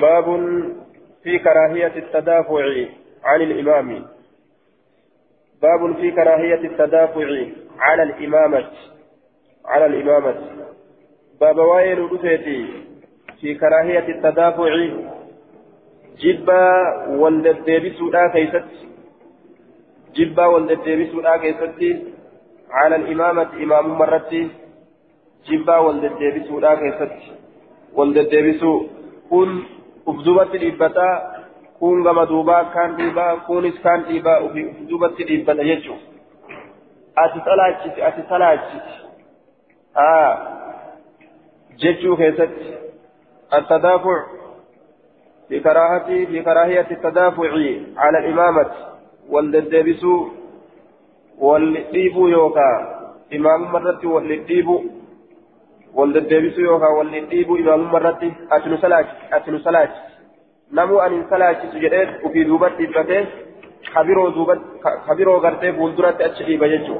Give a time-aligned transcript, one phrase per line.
[0.00, 0.26] باب
[1.22, 2.64] في كراهية التدافع
[3.24, 4.06] عن الإمام.
[5.62, 7.46] باب في كراهية التدافع
[7.78, 8.70] على الإمامة.
[9.64, 10.34] على الإمامة.
[11.40, 12.66] باب وائل رفيتي
[13.40, 14.72] في كراهية التدافع.
[16.18, 16.62] جبا
[17.08, 18.68] والدبيسو لا كيست.
[20.14, 22.02] جبا والدبيسو لا كيست.
[22.70, 24.48] على الإمامة إمام مرتي.
[25.46, 27.12] جبا والدبيسو لا كيست.
[30.06, 31.14] Ufdubatti dhiibbataa
[31.78, 36.00] kun gama duubaa kaan dhiibaa kunis kaan dhiibaa ufdubatti dhiibbata jechuun
[37.24, 38.94] ati salaachisi ati salaachisi
[39.94, 40.30] haa
[41.84, 42.82] jechuu keessatti
[43.52, 44.18] التدافع
[45.48, 47.50] في كراهة في كراهية التدافع
[47.96, 48.70] على الإمامة
[49.30, 50.28] والدبسو
[51.38, 52.70] والديب يوكا
[53.34, 54.68] إمام مرتي والديب
[55.94, 59.90] والدبسو يوكا والديب إمام مرتي أتنو سلاج أتنو سلاج
[60.72, 63.26] نمو أن سلاج سجدت وفي دوبت إبته
[63.94, 64.60] خبيرو دوبت
[65.06, 66.96] خبيرو غرتي بولدرات أتشري بيجو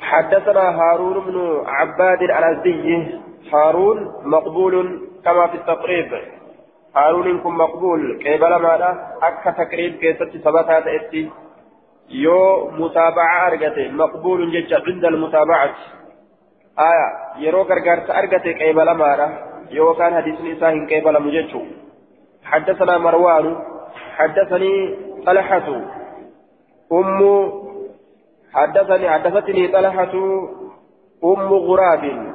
[0.00, 3.08] حدثنا هارون بن عباد الأزدي
[3.52, 4.74] هارون مقبول
[5.24, 6.10] كما في التقريب
[6.96, 8.90] هارون كن مقبول قبل ماذا
[9.22, 11.30] أكا تقريب كيست ثبتها تأتي
[12.10, 15.74] يو متابعة أرغته مقبول جج عند المتابعة
[17.38, 19.28] يرو غرغرت أرغته قبل ماذا
[19.70, 21.62] يو كان حديث نساء قبل مججو
[22.44, 23.56] حدثنا مروان
[24.16, 25.68] حدثني طلحة
[26.92, 27.20] أم
[28.54, 30.14] حدثني حدثتني طلحة
[31.24, 32.34] أم غراب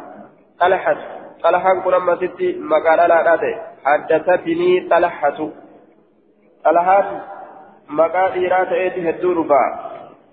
[0.59, 0.97] طلحة
[1.43, 3.39] طلحة كنا ما ستي مقالة لا
[3.85, 5.49] حدثتني طلحة
[6.65, 7.21] طلحة
[7.89, 9.63] مقال رات ايتي هدوربا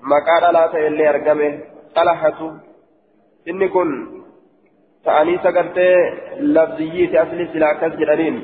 [0.02, 1.58] مقالة لا اللي أرقمه
[1.96, 2.40] طلحة
[5.04, 5.94] تأني سقرتي
[6.40, 8.36] لفظية أصلي سلاكس جرانين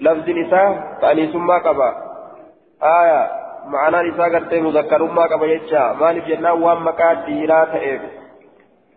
[0.00, 1.90] لفظ نساء تأني ثم قبا
[2.82, 3.30] آية
[3.66, 8.00] معنى نساء قرتي مذكر ما قبا يجا مالف جنان وام مقال ديرا تأيب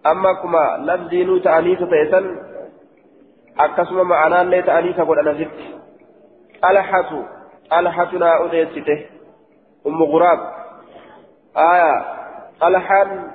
[0.05, 2.25] أما كما لفظينو تأنيس تأسن
[3.59, 5.59] أكسما معنا اللي تأنيس قد أنا زدت
[6.69, 7.09] ألحة
[7.73, 9.05] ألحة لا أديسته
[9.88, 10.39] أم غراب
[11.57, 12.05] آية
[12.63, 13.31] ألحان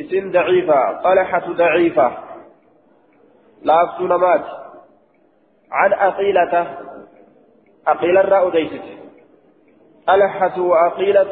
[0.00, 2.12] اسم ضعيفة طلحة ضعيفة
[3.62, 4.44] لا أفسون مات
[5.72, 6.78] عن أقيلة
[7.86, 8.82] أقيل الراء ديست
[10.08, 11.28] ألحة وأقيلة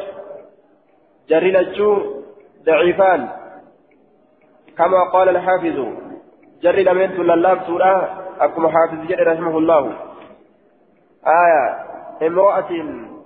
[1.29, 2.21] جرلجو
[2.65, 3.29] ضعيفان
[4.77, 5.87] كما قال الحافظ
[6.61, 9.93] جري لمن تلالاب سورة أكما حافظ جري رحمه الله
[11.27, 11.85] آية
[12.27, 12.71] امرأة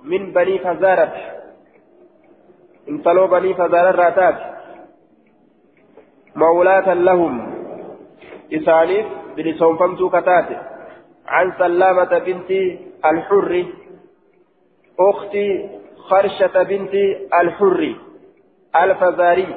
[0.04, 1.14] من بني فزارة
[2.90, 4.59] انطلوا بني فزارة راتات
[6.44, 7.36] مولاة لهم.
[8.54, 10.50] إسانيف بلسون فمتو كتات
[11.28, 12.52] عن سلامة بنت
[13.06, 13.66] الحر.
[15.00, 15.36] أخت
[16.10, 16.94] خرشة بنت
[17.42, 17.82] الحر.
[18.76, 19.48] الفزاري.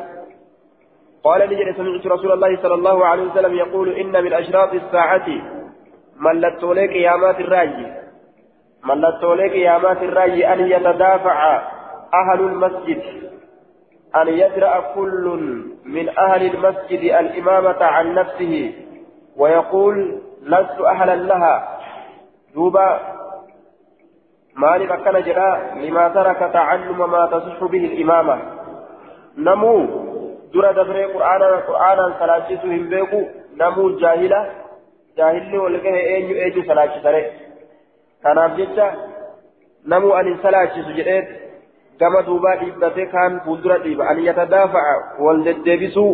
[1.24, 5.28] قال نجد سمعت رسول الله صلى الله عليه وسلم يقول إن من أشراط الساعة
[6.16, 7.86] ملتوليك قيامات الراجي
[8.84, 11.38] ملتوليك قيامات الراجي أن يتدافع
[12.14, 13.31] أهل المسجد.
[14.16, 15.24] أن يدرأ كل
[15.84, 18.74] من أهل المسجد الإمامة عن نفسه
[19.36, 21.78] ويقول لست أهلا لها
[22.54, 23.00] دوبا
[24.56, 28.38] مالي مكان جراء لما ترك تعلم ما تصح به الإمامة
[29.36, 30.02] نمو
[30.52, 33.20] dabree qur'aanaan qur'aanaan salaachisu hin beeku
[33.60, 34.40] namuu jaahila
[35.16, 37.22] jaahilli wal gahe eenyu eenyu salaachisare
[38.26, 38.88] kanaaf jecha
[39.92, 41.22] namuu ani salaachisu jedhee
[42.26, 44.08] duubaa dhiibbatee kaan fuuldura dhiiba.
[44.08, 46.10] An yatadaafaca wal deddeebisuu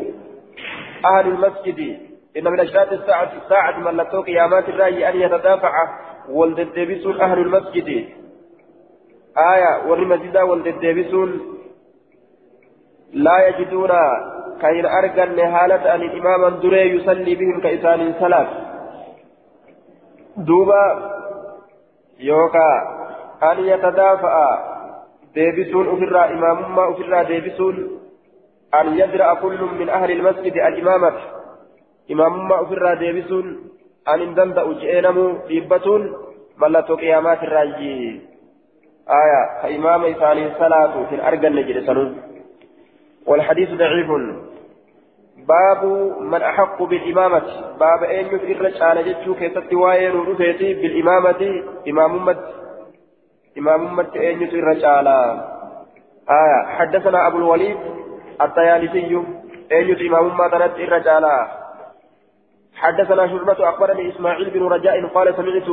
[1.02, 5.72] ahli lmasjidi إن من أشراط الساعة ساعة من لتو قيامات الرأي أن يتدافع
[6.28, 7.88] والدبيسون أهل المسجد
[9.38, 11.40] آية والمسجد والدبيسون
[13.12, 13.90] لا يجدون
[14.60, 18.48] كين أرجن حالة أن الإمام دري يصلي بهم كإسان صلاة
[20.36, 21.12] دوبا
[22.20, 22.70] يوكا
[23.42, 24.58] أن يتدافع
[25.93, 27.75] أفرا إمام ما أفرا ديبسون
[28.81, 31.13] أن يدرأ كل من أهل المسجد الإمامة
[32.11, 33.45] إمام ما أفرا ديبسون
[34.07, 36.01] أن اندندأ جئنمو ديبتون
[36.57, 38.21] ملتو قيامات الراجي
[39.09, 42.21] آية كإمام إسان صلاة في الأرجن جلسنون
[43.27, 44.09] والحديث ضعيف
[45.47, 45.85] باب
[46.21, 47.41] من أحق بالإمامة
[47.79, 52.43] باب أين يفرج على جتشو كيست واين ورفيتي بالإمامة إمام مد
[53.58, 54.50] إمام مد أين
[54.84, 55.16] على
[56.30, 57.76] آية حدثنا أبو الوليد
[58.40, 59.22] الطيالسي
[59.72, 61.48] أين إمام مد إرج على
[62.76, 65.68] حدثنا شعبة أخبرني إسماعيل بن رجاء قال سمعت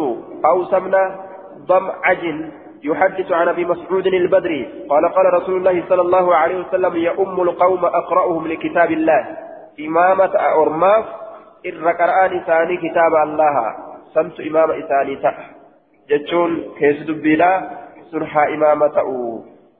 [0.45, 1.25] أوسمنا
[1.67, 2.23] ضمعج
[2.83, 7.85] يحدث عن أبي مسعود البدري قال قال رسول الله صلى الله عليه وسلم يؤم القوم
[7.85, 9.37] أقرأهم لكتاب الله.
[9.79, 10.31] إمامة
[10.61, 11.05] أرماف
[11.65, 13.75] إر قرآن ثاني كتاب الله.
[14.13, 15.54] سمت إمام إثاني تأ
[16.09, 17.69] جتشون كيس دبيلا
[18.11, 18.97] سرحى إمامة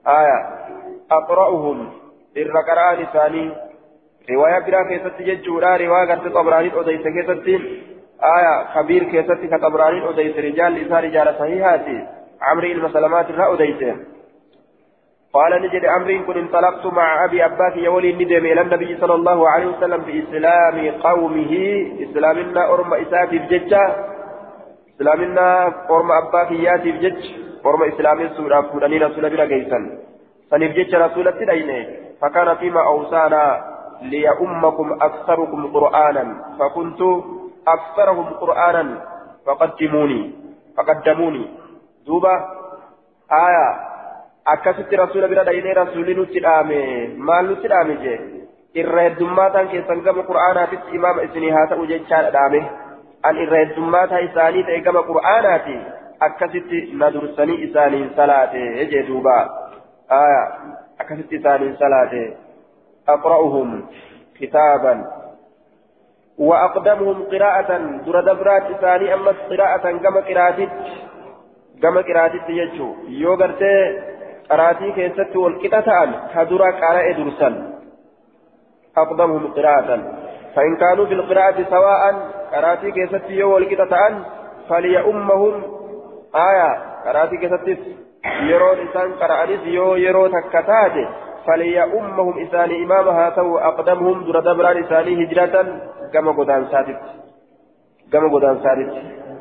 [0.06, 0.38] آية
[1.10, 1.90] أقرأهم
[2.38, 3.52] إر قرآن ثاني
[4.30, 7.48] رواية برا كيست جتشورا رواية قرت طبراني أوديس كيست
[8.36, 12.06] آية خبير كيست كطبراني أوديس رجال لسان رجال صحيحاتي
[12.42, 13.96] عمري المسلمات الرأى أوديس
[15.32, 19.66] قال نجد أمري كن انطلقت مع أبي أباك يولي الندم إلى النبي صلى الله عليه
[19.66, 21.52] وسلم بإسلام قومه
[22.02, 24.15] إسلامنا أرم إساتي بججة
[24.96, 25.46] إسلامنا
[25.90, 27.20] أرم أباك ياتي بجج
[27.66, 29.80] أرم إسلام سورة فلانين رسول بلا قيسا
[30.50, 31.70] فنبجج رسول الدين
[32.20, 33.64] فكان فيما أوصانا
[34.02, 36.24] ليأمكم أكثركم قرآنا
[36.58, 37.00] فكنت
[37.68, 39.02] أكثرهم قرآنا
[39.46, 40.34] فقدموني
[40.76, 41.44] فقدموني
[42.06, 42.34] دوبا
[43.32, 43.86] آية
[44.46, 46.78] rasuula bira dhaynee rasuulli nutti dhaame
[47.18, 48.18] maal nutti dhaame jee
[48.80, 52.60] irra heddummaataan keessan gama qura'aanaatitti imaama isinii haa ta'u jechaadha dhaame
[53.29, 55.77] an irra heddummaataa isaanii ta'e gama qura'aanaati
[56.27, 59.37] akkasitti na dursanii isaaniin salaate jee duuba
[60.19, 60.43] aya
[60.99, 62.21] akkasitti isaaniin salaate
[63.15, 63.81] aqra'uhum
[64.39, 65.03] kitaaban
[66.41, 70.69] وأقدمهم قراءة در دبرات إساني أما قراءة كما قراءتي
[71.81, 73.35] كما قراءتي يجو يو
[74.49, 75.87] قراتي كيست والكتة
[76.33, 77.49] كدرا قراء درسا
[78.97, 79.89] أقدمهم قراءة
[80.56, 82.02] فإن كانوا في القراءة سواء
[82.52, 83.96] قراتي كيست يو والكتة
[84.68, 85.62] فليأمهم
[86.34, 86.70] آية
[87.04, 87.78] قراتي كيست
[88.42, 91.08] يرو إنسان قرأنيس يو يرو تكتاته
[91.46, 95.54] فليأمهم إسان إمامها تو أقدمهم در دبران إساني هجرة
[96.12, 97.00] كما قدان سادت.
[98.12, 98.92] كما قدان سادت.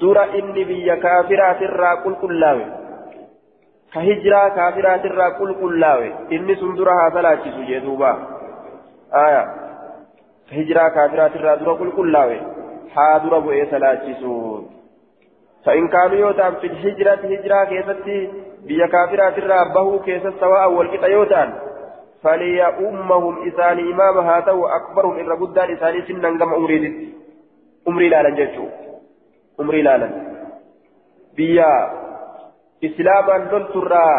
[0.01, 2.65] در إني بيا كافرات الرا قل كلاوي
[3.93, 8.11] كهجرة كافرات الرا قل كلاوي إني سندرها ثلاثة جدوبا
[9.13, 9.64] آية.
[10.49, 12.39] كهجرة كافرات الرا در قل كلاوي
[12.95, 14.63] حاضر أبو إيه ثلاثة
[15.65, 18.31] فإن كانوا يوتان في الهجرة هجرة كيستي
[18.67, 21.53] بيا كافرات الرا بهو كيست سواء والكتا يوتان
[22.23, 27.09] فليأمهم إسان إمامها تو أكبرهم إن ربودان إساني سنا كم أمري
[27.87, 28.65] أمري لالا جيشو
[29.59, 30.09] أمري لالا
[31.37, 31.71] بيا
[32.83, 34.09] إسلاما لنترى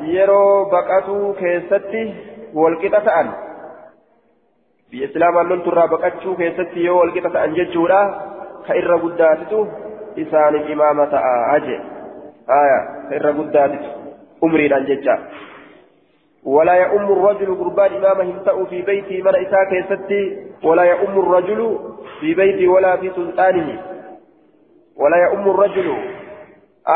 [0.00, 2.14] يرو بقاتو كيستي
[2.54, 3.28] والكتا تأن
[4.92, 8.00] بيا إسلاما لنترى بقاتو كيستي يو والكتا تأن جيشو لا
[8.68, 9.66] كإن ربوداتو
[10.18, 11.12] إسان إمامة
[11.56, 11.76] أجي
[12.60, 12.80] آية
[13.10, 13.84] كإن ربوداتو
[14.44, 15.16] أمري لالا جيشو
[16.44, 20.22] ولا يؤم الرجل قربان إمامه امتأ في بيته من إساك يستي
[20.64, 21.78] ولا يؤم الرجل
[22.20, 23.68] في بيته ولا في سلطانه
[24.96, 25.88] ولا يؤم الرجل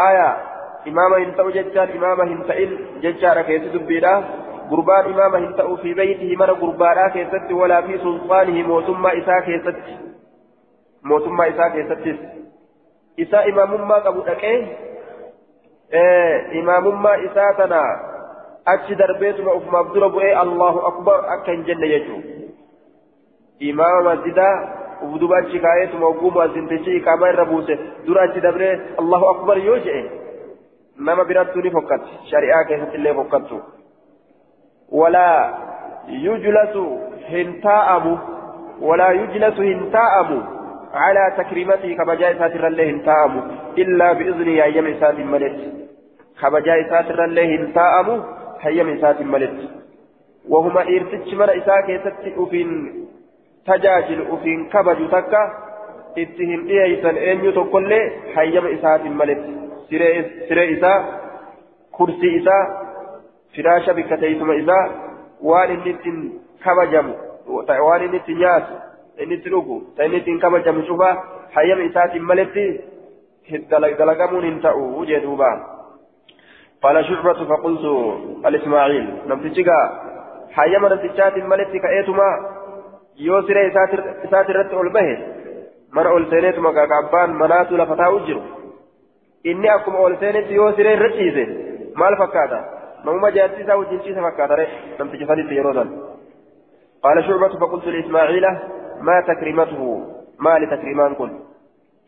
[0.09, 0.37] آية
[0.89, 4.25] إمامه امتأ ججار إمامه امتئل ججار كيس دبيرا
[4.71, 9.97] قربان إمامه امتأ في بيته من قربانا كيستي ولا في سلطانه موتما إساك يستي
[11.05, 12.19] موتما إساك يستي
[13.21, 14.67] إسا إمام ما قبل أكيه
[15.93, 17.83] إيه إمام ما إساتنا
[18.67, 22.23] achi darbeetuma ufumaaf dura bu'ee allahu akbar akka hin jenne jechuu
[23.69, 24.55] imaama masjidaa
[25.07, 28.73] uf duba achi kaa'eetuma ogguuma asintichi iqaamaa irra buuse dura achi dabree
[29.03, 30.03] allahu akbar yoo jedhe
[30.99, 32.65] nama birattuu ni fokkatti shari'aa
[34.92, 35.42] keessatti illee fokkattu walaa
[36.26, 36.86] yujlasu
[37.30, 38.18] hin taa'amu
[38.82, 40.42] walaa yujlasu hin taa'amu
[40.94, 43.42] على تكريمته كبجاء ساتر الله هنتاءمو
[43.78, 45.60] إلا بإذن يا يم سات ملت
[46.42, 48.16] كبجاء ساتر الله هنتاءمو
[48.64, 49.70] hayyama isaatiin maletti
[50.54, 52.74] wahuma dhiirtichi mana isaa keessatti ufiin
[53.66, 55.42] tajaajilu ufiin kabaju takka
[56.24, 58.04] itti hin dhiyeeysan eenyu tokkollee
[58.36, 59.56] hayyama isaatiin maletti
[59.90, 60.68] siree
[62.36, 62.60] isaa
[65.71, 67.15] inni ittiin kabajamu
[67.87, 68.75] waan inni ittiin nyaatu
[69.19, 71.15] inni itti dhugu inni ittiin kabajamu cufa
[71.55, 72.67] hayyama isaatiin maletti
[73.99, 75.77] dalagamuun hin ta'u jedhuubaa.
[76.83, 77.85] قال شعبة فقلت
[78.47, 80.03] الإسماعيل نمتجيكا
[80.51, 82.29] حيما نمتجات ملتك إيتما
[83.19, 83.57] يوسر
[84.25, 85.19] إساتر رت أولبه
[85.93, 88.43] من أولسينيتما كأبان مناتو لفتا أجر
[89.47, 91.47] إني أكم أولسينيت يوسر رتيزي
[91.97, 92.76] ما الفكاتا
[93.07, 94.67] نوما جاتيسا وجنسيسا فكاتا
[95.01, 95.85] نمتجفاني تيرودا
[97.05, 98.47] قال شعبة فقلت لإسماعيل
[99.01, 99.83] ما تكريمته
[100.39, 101.31] ما لتكريمان كن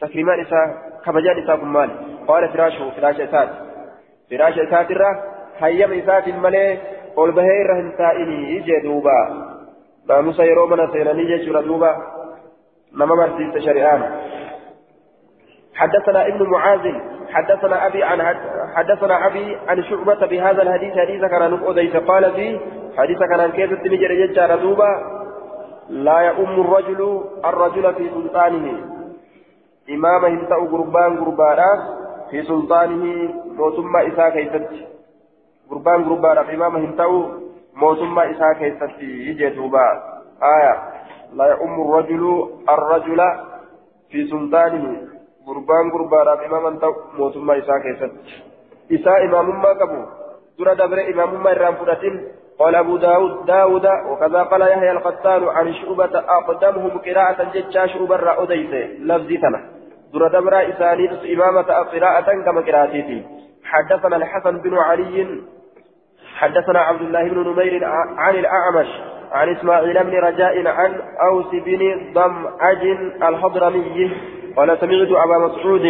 [0.01, 0.61] تكريمان إسا
[1.07, 1.91] كبجان إسا مال
[2.29, 3.49] قال فراشه فراش إسات
[4.31, 5.11] isaatirra
[5.61, 6.71] hayyama isaatiin malee
[7.17, 9.17] ol bahee irra hin taa'inii jee duuba.
[10.09, 11.91] Naamusa yeroo mana seenanii jechuudha duuba.
[12.93, 14.21] نما برسيس شريان
[15.75, 16.95] حدثنا ابن معاذ
[17.31, 18.23] حدثنا أبي عن
[18.75, 22.61] حدثنا أبي عن شعبة بهذا الحديث حديث كان نقوديس قال في
[22.97, 25.19] حديث كان كيف تنجر يجار دوبا
[25.89, 28.67] لا يؤم الرجل الرجل في سلطانه.
[29.91, 31.71] إمامه انتأو قربان قربانا
[32.31, 34.69] في سلطانه موتما إساء كيست
[35.71, 37.25] قربان قربانا إمامه انتأو
[37.75, 39.87] موتما إساء كيست يجي دوبا
[40.43, 40.75] آية.
[41.35, 43.21] لا يؤم الرجل الرجل
[44.11, 45.18] في سلطانه.
[45.49, 48.43] Gurbaan gurbaadhaaf imaaman ta'u mootummaa isaa keessatti.
[48.99, 50.03] Isaa imaamummaa qabu
[50.59, 52.21] dura dabre imaamummaa irraan fudhatin
[52.59, 59.01] قال أبو داود داود وكذا قال يحيى القتال عن شعبة أقدمهم قراءة جتشا شعبة رأوديت
[59.01, 59.61] لفظي تنا
[60.15, 61.63] در دبر إسانيد إمامة
[61.93, 63.27] قراءة كما قراءتي
[63.65, 65.43] حدثنا الحسن بن علي
[66.35, 67.85] حدثنا عبد الله بن نمير
[68.17, 68.89] عن الأعمش
[69.33, 72.83] عن إسماعيل بن رجاء عن أوس بن ضمعج
[73.23, 74.11] الحضرمي
[74.59, 75.87] قال سمعت أبا مسعود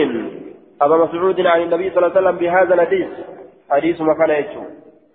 [0.82, 3.08] أبا مسعود عن النبي صلى الله عليه وسلم بهذا الحديث.
[3.70, 4.62] حديث ما كان يجو.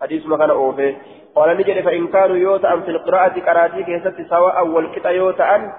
[0.02, 0.96] حديث ما كان أوفي.
[1.36, 5.72] قال نجد فإن كانوا يوتأم في القراءة قراتي كيست سواء والكتا يوتأم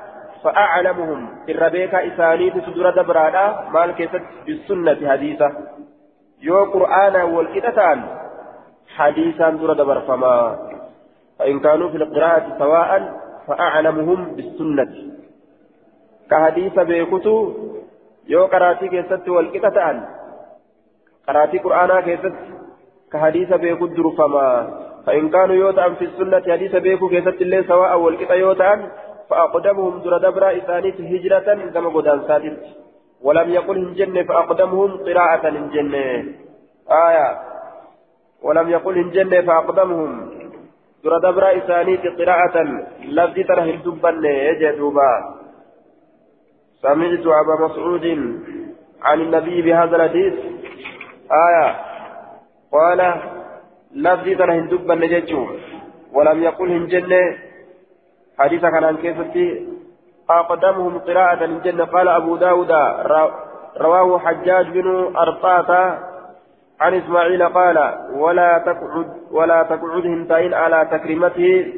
[0.45, 1.29] فأعلمهم.
[1.49, 5.53] الربيك إسانيت سدر دبرانا مال كيست بالسنة حديثة.
[6.43, 8.03] يو قرآن والكتتان
[8.97, 10.59] حديثا در دبر فما.
[11.39, 12.91] فإن كانوا في القراءة سواء
[13.47, 15.14] فأعلمهم بالسنة.
[16.35, 17.37] كحديث بيكتو
[18.33, 19.99] يو قراتي كيست والقطة تعال
[21.29, 22.37] قراتي قرآنا كيست
[23.13, 24.47] كحديث بيكو درفما
[25.07, 28.81] فإن كانوا يوتأم في السنة حديث بيكو كيست اللي سواء والقطة يوتأم
[29.31, 32.59] فأقدمهم در دبرا إثانيت هجرة كما قدان سادت
[33.27, 35.95] ولم يقل هنجن فأقدمهم قراءة هنجن
[37.07, 37.29] آية
[38.43, 40.11] ولم يقل هنجن فأقدمهم
[41.05, 42.57] در دبرا إثانيت قراءة
[43.17, 45.11] لفظ تره الدبن يجدوبا
[46.85, 48.07] سمعت أبا مسعود
[49.03, 50.35] عن النبي بهذا الحديث.
[51.33, 51.69] آية.
[52.73, 53.01] قال
[53.95, 55.47] لفظي ترى هندب النججو
[56.13, 57.25] ولم يقل هنجنة
[58.39, 59.67] حديث كان عن كيفتي
[60.31, 62.73] أقدمهم قراءة الجنة قال أبو داود
[63.81, 65.99] رواه حجاج بن أرطاة
[66.81, 67.79] عن إسماعيل قال
[68.15, 71.73] ولا تقعد ولا تقعد هنتائن على تكريمته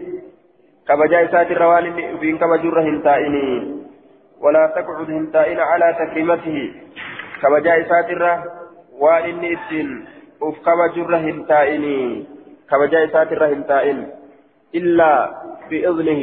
[0.88, 3.76] كبجاء سات الروان بين كبجر هنتائني
[4.40, 6.72] ولا تقعد هنتائن على تكريمته.
[7.42, 8.44] كما جاء ساترة
[8.98, 9.88] وإن إبسن
[10.42, 12.24] أف كما جر هنتائني
[12.70, 14.06] كما جاء ساترة هنتائن
[14.74, 15.12] إلا
[15.70, 16.22] بإذنه.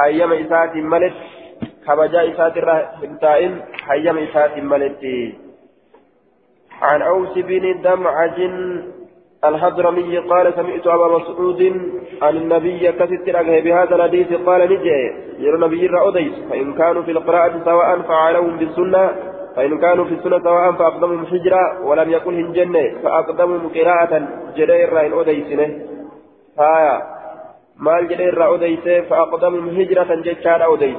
[0.00, 1.16] هيما إسات ملت.
[1.86, 3.60] كما جاء ساترة هنتائن
[3.90, 5.04] هيما إسات ملت.
[6.82, 8.38] عن أوس بن دمعج
[9.48, 11.62] الحضرمي قال سمعت أبا مسعود
[12.22, 13.28] عن النبي كست
[13.64, 15.12] بهذا الحديث قال نجي.
[15.38, 19.10] يرى النبي رأوديس فإن كانوا في القراءة سواء فعلهم بالسنة
[19.56, 24.28] فإن كانوا في السنة سواء فأقدمهم حجرة ولم يكن هنجنة فأقدمهم قراءة.
[24.56, 25.68] جرير رأين أوديسنه
[26.58, 27.02] هايا.
[27.76, 30.96] مال جرير رأوديس فأقدمهم هجرة جتشار أوديس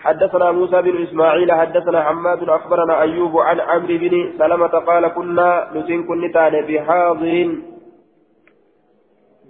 [0.00, 6.06] حدثنا موسى بن إسماعيل حدثنا حماد أخبرنا أيوب عن عمرو بن سلمة قال كنا نسين
[6.06, 6.32] كن
[6.68, 7.56] بحاضر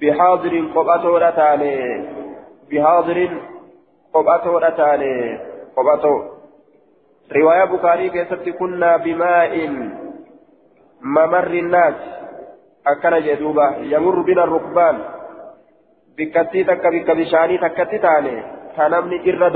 [0.03, 1.77] بحاضر قبأته ورتاني
[2.73, 3.29] بحاضر
[4.15, 5.39] قبأته ورتاني
[5.77, 6.39] قبأته
[7.37, 9.69] رواية بخاري كيست كنا بماء
[11.03, 11.95] ممر الناس
[12.87, 14.99] أكن جدوبة يمر بنا الركبان
[16.19, 18.43] بكتي تك بك بشاني تكتي تاني
[18.77, 19.49] كنمني إر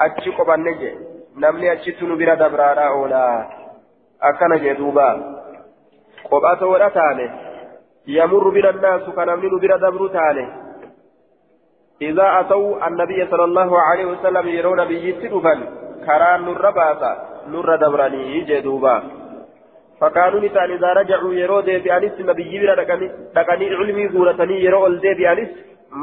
[0.00, 0.92] دبرو أتشي قبان نجي
[1.36, 3.48] نمني أتشي بنا دبرانا أولا
[4.22, 5.08] أكن جدوبة
[6.30, 7.30] قبأته ورتاني
[8.06, 10.46] يمر بنا الناس كان من بنا دبر تاني
[12.02, 15.60] إذا أتوا النبي صلى الله عليه وسلم يرون بيت دفن
[16.06, 17.12] كران نر باسا
[17.48, 19.02] نر دبراني جدوبا
[20.00, 22.74] فكانوا نسان إذا رجعوا يرو دي بأنس النبي بنا
[23.36, 25.50] دقني علمي غورتني يرو دي بأنس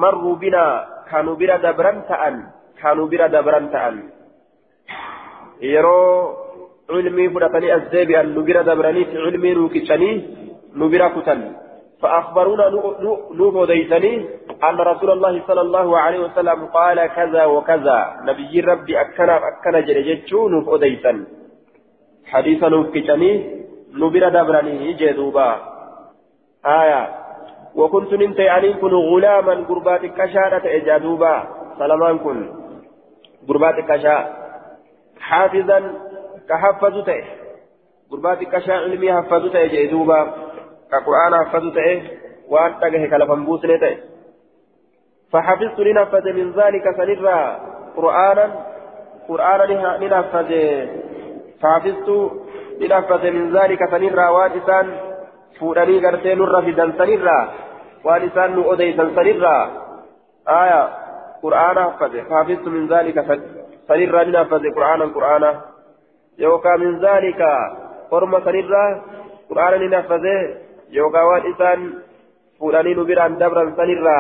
[0.01, 0.65] مروا بنا
[1.11, 2.37] كانوا بنا دبران تأن
[2.81, 3.95] كانوا بنا دبران تأن
[5.61, 5.97] يرو
[6.89, 10.11] علمي فرتني أزدي بأن نبرا دبراني علمي نوكتني
[10.79, 11.41] نبرا كتن
[12.01, 12.65] فأخبرونا
[13.39, 14.13] نوح ديسني
[14.69, 20.39] أن رسول الله صلى الله عليه وسلم قال كذا وكذا نبي ربي أكنا أكنا جرجتشو
[20.53, 21.17] نوح ديسن
[22.31, 23.31] حديث نوح كتني
[24.01, 25.49] نبرا دبراني جدوبا
[26.65, 27.03] آية
[27.75, 28.41] وكنت نمت
[28.81, 31.35] كن غلاما قربات كشارة إجادوبا
[31.79, 32.60] سلمان كن
[33.47, 34.17] قربات كشا
[35.19, 35.79] حافظا
[36.49, 37.23] كحفظته
[38.11, 40.33] قربات كشا علمي حفظته إجادوبا
[40.91, 42.01] كقرآن حفظت إيه
[42.49, 44.11] وأن تجه كلفن بوسنة إيه
[45.31, 47.59] فحفظت لنفذ من ذلك سنرى
[47.95, 48.65] قرآنا.
[49.29, 49.59] قرآن
[50.01, 50.51] لنفذ.
[51.61, 52.09] فحفظت
[52.79, 54.27] لنفذ من ذلك سنرى.
[54.29, 54.51] وان
[55.59, 57.49] فودني غرتي نرى في دنسنرى
[58.03, 59.69] وان إسان نؤدي سنسنرى
[60.47, 61.00] آية.
[61.43, 63.15] قرآن حفظ فحفظت من ذلك
[63.87, 65.61] سنرى لنفذ قرآنا قرآنا
[66.37, 67.41] يوكا من ذلك
[68.11, 69.01] قرم سنرى
[69.49, 70.25] قرآن لنفذ
[70.89, 71.93] يوكا وان إسان
[72.59, 74.19] فودني نبران دبرا سنرى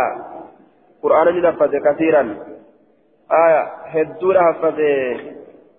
[1.03, 2.23] قرآن لنفذ كثيرا
[3.45, 3.61] آية
[3.93, 4.79] هدونا حفظ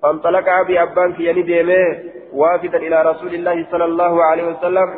[0.02, 1.98] فانطلق أبي أبان في يني ديمه
[2.32, 4.88] وافدا إلى رسول الله صلى الله عليه وسلم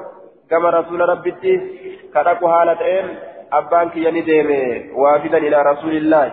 [0.50, 1.54] كما رسول ربتي
[2.14, 3.06] كدك حالتين
[3.52, 6.32] أبان يني ديمه وافدا إلى رسول الله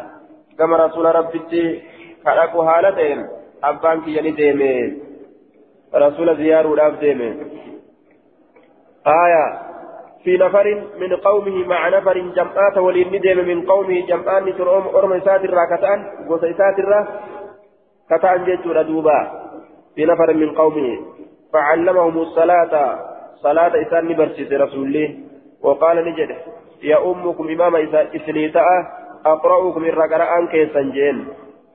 [0.57, 1.81] كما رسول ربتي
[2.25, 3.27] كدك حالتين
[3.63, 4.97] أبان يني ديمه
[5.95, 7.35] رسول زيار وداب ديمه
[9.07, 9.45] آية
[10.23, 15.53] في نفر من قومه مع نفر جمعات ولين ندم من قومه جمعان ترؤم أرم ساتر
[15.53, 15.99] راكتان
[16.29, 17.07] وسي ساتر
[18.09, 19.19] كتان جيتور دوبا
[19.95, 20.99] في نفر من قومه
[21.53, 22.99] فعلمهم الصلاة
[23.35, 25.17] صلاة إسان برسيس رسوله
[25.61, 26.31] وقال نجد
[26.83, 27.75] يا أمكم إمام
[28.15, 28.65] إسنيتاء
[29.25, 31.27] أقرأكم الرقراء كيسا جين.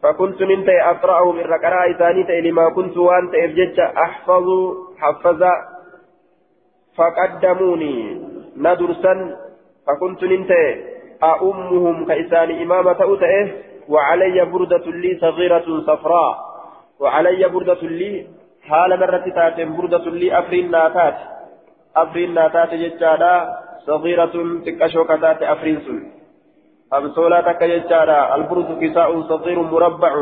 [0.02, 4.46] فكنت ننت أقرأهم الرقراء إسانيت لما كنت وأنت إفجج أحفظ
[4.98, 5.42] حفظ.
[6.96, 8.22] فقدموني
[8.56, 9.36] ندرسا
[9.86, 10.52] فكنت ننت
[11.22, 13.48] أأمهم كإسان إمامة أتئه
[13.88, 16.34] وعلي بردة لي صغيرة صفراء.
[17.00, 18.26] وعلي بردة لي
[18.68, 21.16] حال مرة تاتم بردة لي أفرين ناتات.
[21.96, 23.65] أفرين ناتات ججادا.
[23.86, 24.34] صغيرة
[24.66, 25.98] تكشو كتات أفرين سن
[26.94, 30.12] أمسولا تك ججادا البرد كساء صغير مربع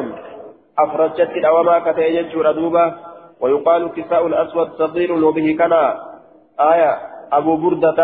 [0.79, 2.85] أفرجت الأوما كتي ججور دوبا
[3.41, 5.73] ويقال كساء الأسود صغير وبه كان
[6.61, 6.93] آية
[7.33, 7.99] أبو بردة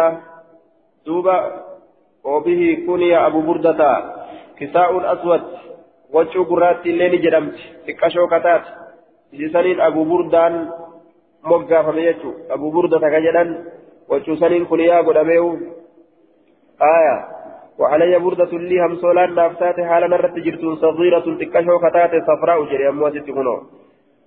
[1.07, 1.37] دوبا
[2.25, 3.81] وبه كني أبو بردة
[4.59, 5.43] كساء الأسود
[6.13, 8.65] وجه قرات الليل جرمت تكشو كتات
[9.33, 10.55] جسنين أبو بردان
[11.45, 13.49] مقا فميتو أبو بردة كجدان
[14.11, 15.47] وجه سنين كنيا قدميو
[16.97, 17.17] آية
[17.79, 23.57] وعلي بردة لي همسولان نافتات حالا نرت جرتون صغيرة تكشو كتات صفراء جري أمواتي تكونو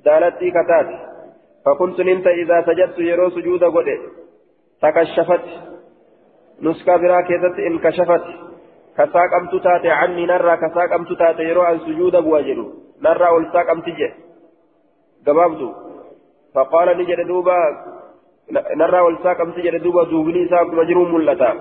[0.06, 0.89] دالتي كتات
[1.65, 3.88] فكنت ننت إذا سجدت يرو سجود قد
[4.82, 5.46] تكشفت
[6.62, 8.26] نسكا برا كيست انكشفت
[8.98, 12.60] كساقمت تاتي عني نرى كساقمت تاتي يرو عن سجود بواجر
[13.06, 14.10] نرى والساقمت جي
[15.28, 15.69] قبابتو
[16.56, 17.60] فقال نجد دوبا
[18.51, 21.51] نرى والساقمت جد دوبا دوبني ساق مجروم ملتا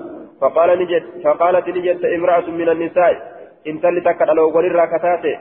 [0.41, 3.13] فقال نجد فقالت نجد امرأة من النساء
[3.67, 5.39] إن تلتك لو قرر كتاتي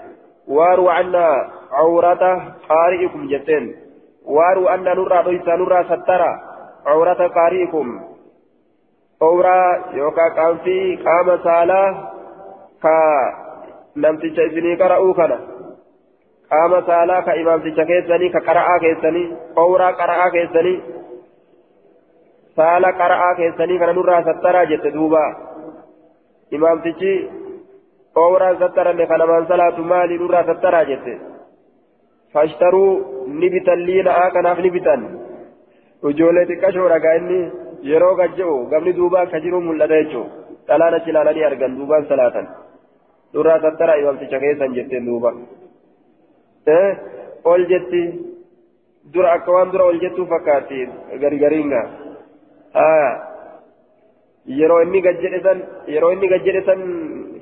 [0.48, 1.28] واروا عنا
[1.72, 3.76] عورة قارئكم جتين
[4.26, 6.32] واروا أن نرى ضيسا نرى سترى
[6.86, 8.02] عورة قارئكم
[9.22, 11.88] yookaan qaamfii qaama saalaa
[12.82, 12.94] ka
[13.96, 15.38] namticha isinii qara'uu kana.
[16.50, 20.82] Qaama saalaa ka imaamticha keessanii ka qara'aa keessanii awraa qara'aa keessanii
[22.56, 25.24] saala qara'aa keessanii kana nurraa sattaraa jette duuba
[26.60, 27.14] imaamtichi
[28.26, 31.14] awraan sattaranne kanamaan salaatu maali nurraa sattaraa jette
[32.34, 32.92] fashtaruu
[33.40, 35.10] ni bitan liina'aa kanaaf ni bitan
[36.10, 37.42] ijoollee xiqqashoodha gaa inni.
[37.90, 40.28] yeroo gajja'u gamni duubaa ka jiru mul'ata jechuun
[40.68, 42.48] dhalaan achi ilaalanii argan duubaan salaatan
[43.34, 45.32] durraa tattara imamticha keessan jetteen duuba
[47.54, 48.02] ol jetti
[49.14, 50.80] dura akka waan dura ol jettuu fakkaatti
[52.74, 53.32] gargariinga
[54.48, 56.80] yeroo inni gajjedhe san yeroo inni gajjedhe san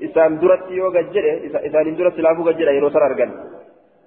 [0.01, 1.31] isaan duratti yoo gajjedhe
[1.67, 3.31] isaaniin duratti laafuu gajjedha yeroo san argan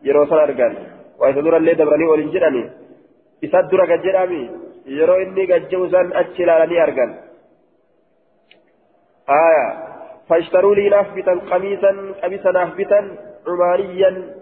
[0.02, 0.76] yeroo san argan
[1.18, 2.62] waa isa durallee dabranii ol hin jedhani
[3.42, 4.50] isa dura gajjedhaami
[4.86, 7.12] yeroo inni gajja'u san achi ilaalanii argan
[9.30, 9.66] آية
[10.28, 14.34] فاشتروا لي نافبتا قميصا قميصا نافبتا عمانيا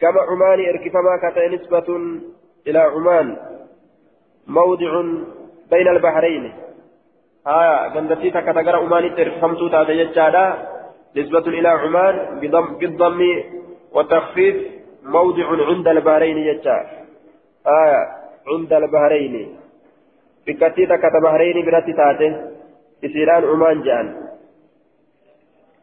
[0.00, 1.88] كما عماني اركفما كتا نسبة
[2.66, 3.36] إلى عمان
[4.46, 4.92] موضع
[5.70, 6.52] بين البحرين.
[7.46, 10.46] آية قندتي تكتغر عماني ترفمتو تاتا يجادا.
[11.16, 13.20] نسبة إلى عمان بضم, بالضم
[13.92, 14.56] والتخفيف
[15.04, 16.76] موضع عند البحرين يجا.
[17.66, 18.02] آية
[18.52, 19.56] عند البحرين.
[20.46, 22.32] بكتي تكت بحرين براتي تاته
[23.04, 24.06] إسيران عمان جان.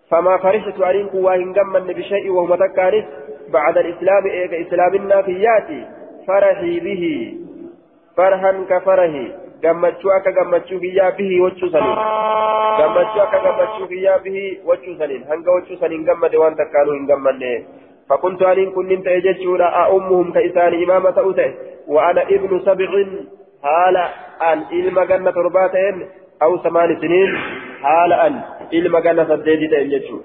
[0.10, 3.06] فما فرشت أرين كواهن قمن بشيء وهم تكارس
[3.50, 5.88] بعد الإسلام إيك إسلامنا فياتي
[6.28, 7.04] فرحي به.
[8.18, 9.43] فرحا كفرحي.
[9.64, 12.04] Gammachuu akka gammachuu kiyyaa bihi wachuu saniin.
[12.82, 15.24] Gammachuu akka gammachuu kiyyaa bihi wachuu saniin.
[15.32, 17.56] Hanga wachuu saniin gammade waan takkaanuu hin gammanne.
[18.10, 21.54] فكنت أنين كن تأي جتشورا أمهم كإسان إمامة أوتي
[21.88, 22.90] وأنا ابن سبع
[23.64, 23.98] حال
[24.42, 26.08] أن إلما جنة ترباتين
[26.44, 27.38] أو ثمان سنين
[27.82, 28.42] حال أن
[28.74, 30.18] إلما جنة سديدي تأي جتشو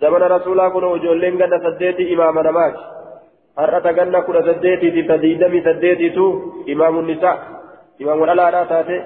[0.00, 2.74] زمن رسول الله كنا وجولين قد سديتي إمام نمات
[3.58, 6.26] هرأت قلنا كنا سديتي تتديدمي سديتي تو
[6.68, 7.55] إمام النساء
[8.02, 8.98] إمام الألا تاتي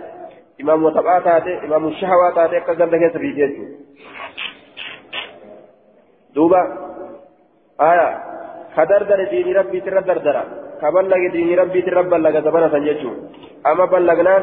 [0.60, 3.64] إمام وطبعا تاتي إمام الشهوة تاتي كذا لك سبيتي
[6.34, 6.62] دوبا
[7.80, 8.08] آية
[8.76, 10.42] كدردر دين ربي ترى دردرة
[10.80, 13.12] كبلغ دين ربي ترى بلغ زمن سنجتشو
[13.66, 14.42] أما بلغنان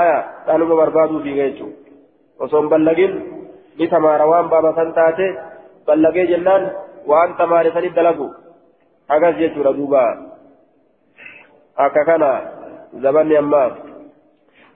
[0.00, 1.68] آية تانو بربادو في غيتشو
[2.40, 3.12] وصوم بلغين
[3.78, 5.28] بثمار وان بابا سنتاتي
[5.86, 6.62] بلغي جنان
[7.06, 8.28] وان تماري سني دلقو.
[9.10, 10.04] أكاس يجو ردوبا.
[11.78, 12.22] أكا كان
[12.94, 13.74] زبن يما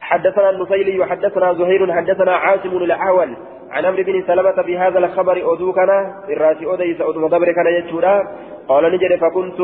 [0.01, 3.37] حدثنا النصيلي وحدثنا زهير حدثنا عاصم الأعول
[3.70, 8.29] عن عمرو بن سلمة بهذا الخبر أدوكنا الرأس أديس أدو مدبر كان يجورا.
[8.68, 9.61] قال نجري فكنت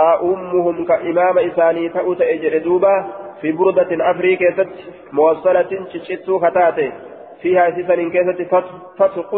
[0.00, 2.94] أؤمهم كإمام إساني تأوت إجر دوبا
[3.40, 4.66] في بردة أفريكا
[5.12, 6.92] موصلة تشتو خطاتي
[7.42, 8.40] فيها سيسن كيسة
[8.98, 9.32] فتق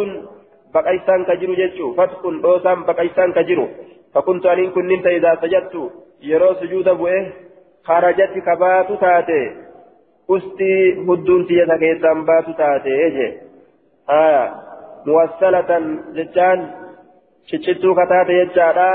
[0.74, 3.66] بقيسان كجرو جتشو فتق دوسان بقيسان كجرو.
[4.14, 5.74] فكنت أن كنت إذا سجدت
[6.22, 7.26] يرو سجود بؤه
[7.86, 9.42] خرجت كبات تاتي.
[10.30, 10.74] أستي
[11.08, 13.28] هدون تيسا كيسان بات تاتي إيجي.
[14.10, 14.44] آية
[15.06, 15.70] موصلة
[16.16, 16.58] جتشان
[17.46, 18.90] شتشتو كتاتي جتشانا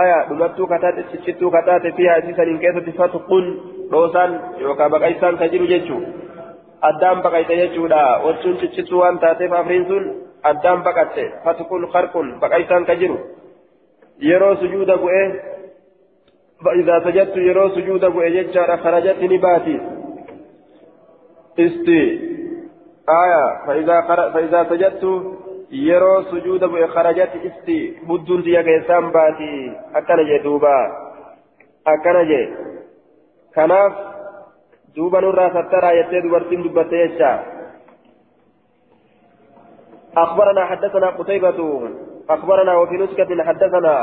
[0.00, 3.30] آية دمتو كتاتي شتشتو كتاتي فيها سيسن كيسة فتق
[3.90, 5.98] دوسان يوكا بقيسان كجرو جتشو
[6.82, 10.04] addaan baqayte jechuudha wachuun ciccituu waan taateef afriin sun
[10.50, 13.18] addaan baqatte fatukun harkun baqaysaan ka jiru
[14.28, 15.26] yeroo sujuuda bu'ee
[16.64, 19.80] فإذا سجدت يرو سجود أبو إججار خرجت نباتي
[21.60, 22.02] إستي.
[23.08, 23.66] آية.
[23.66, 24.30] فإذا خر...
[24.32, 25.04] فإذا سجدت
[25.72, 27.96] يرو سجود أبو خرجت إستي.
[28.08, 29.72] بدون تيا كيسان باتي.
[29.94, 30.78] أكنا جدوبا
[31.86, 32.22] أكنا
[33.54, 33.92] كناف.
[34.96, 37.32] دوبا نورا سترى يتي دبرتين دبتي يجا
[40.16, 41.58] أخبرنا حدثنا قتيبة.
[42.30, 43.94] أخبرنا وفي نسكة حدثنا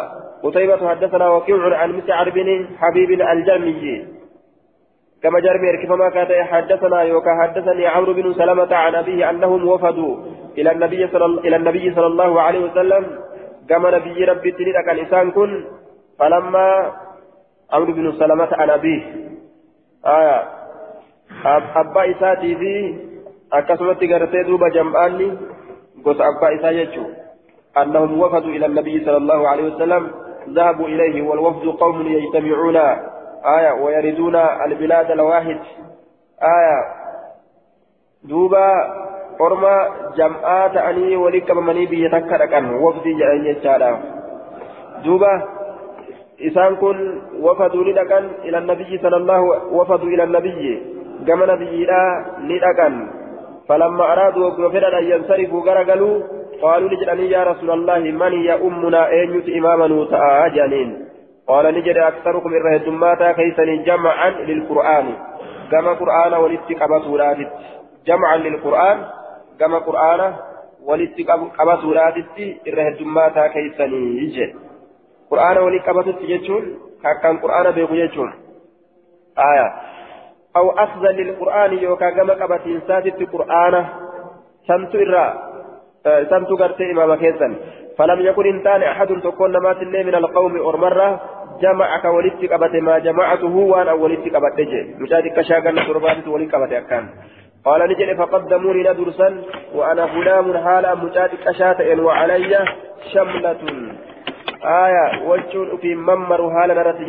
[0.43, 4.07] قتيبة حدثنا وكيع عن مسعر بن حبيب الجرمي
[5.23, 10.15] كما جرمي كما كان حدثنا يوكا حدثني عمرو بن سلمة عن أبيه أنهم وفدوا
[10.57, 13.03] إلى النبي صلى إلى النبي صلى الله عليه وسلم.
[13.69, 15.65] كما نبي ربي تلك كان كن.
[16.19, 16.67] فلما
[17.73, 19.01] عمرو بن سلمة عن أبيه.
[20.05, 20.59] آية.
[21.75, 22.73] abbaa isaatii fi
[23.51, 25.27] akkasumatti gartee duuba jam'aanni
[26.03, 27.15] gosa abbaa isaa jechuun
[27.75, 30.09] annahum wafadu ila nabiyyi sallallahu alaihi wasallam
[30.55, 32.77] ذهبوا إليه والوفد قوم يجتمعون.
[33.45, 35.59] آية ويردون البلاد الواحد
[36.43, 36.79] آية
[38.23, 38.69] دوبا
[39.41, 43.99] أرما جمعات أني ولك مني بيتكر كان وفد جاء يجتمعون
[45.03, 45.43] دوبا
[46.41, 50.83] إسان كن وفدوا لدكان إلى النبي صلى الله وفدوا إلى النبي
[51.27, 53.07] كما نبينا لدكان
[53.69, 56.21] فلما أرادوا وفدا أن ينصرفوا غرقلوا
[56.61, 61.05] قالوا لجلني يا رسول الله من يا أمنا؟ أين إماما تآ جانين.
[61.47, 65.13] قال نجد أكثركم إرهد ماتا كيسني جمعا للقرآن.
[65.71, 67.37] كما قرآن ولتقب سورات
[68.07, 69.05] جمعا للقرآن
[69.59, 70.33] كما قرآن
[70.83, 71.39] ولتقب
[71.81, 72.15] سورات
[72.67, 74.17] إرهد ماتا كيسني.
[74.23, 74.55] يجي
[75.31, 76.63] قرآن ولتقب تجيشون
[77.23, 78.33] كان قرآن بيقو يجون
[79.37, 79.73] آية.
[80.55, 83.85] أو أخذ للقرآن يوكا كما قبت إنساتي قرآن.
[84.67, 85.48] سمت إرّا.
[86.03, 87.55] سمت قرتي إمام كيسا
[87.97, 91.21] فلم يكن إنسان أحد تكون مات من القوم أرمرة
[91.61, 97.05] جمعك ولدت قبت ما جمعته وأنا ولدت قبت جي مشاهدك كشاكا تربات ولدت قبت أكان
[97.65, 99.43] قال نجل فقدموني ندرسا
[99.75, 102.65] وأنا غلام حالا مشاهدك كشاتا وعلي
[103.13, 103.61] شملة
[104.63, 106.99] آية وجهون في ممر حالا نرت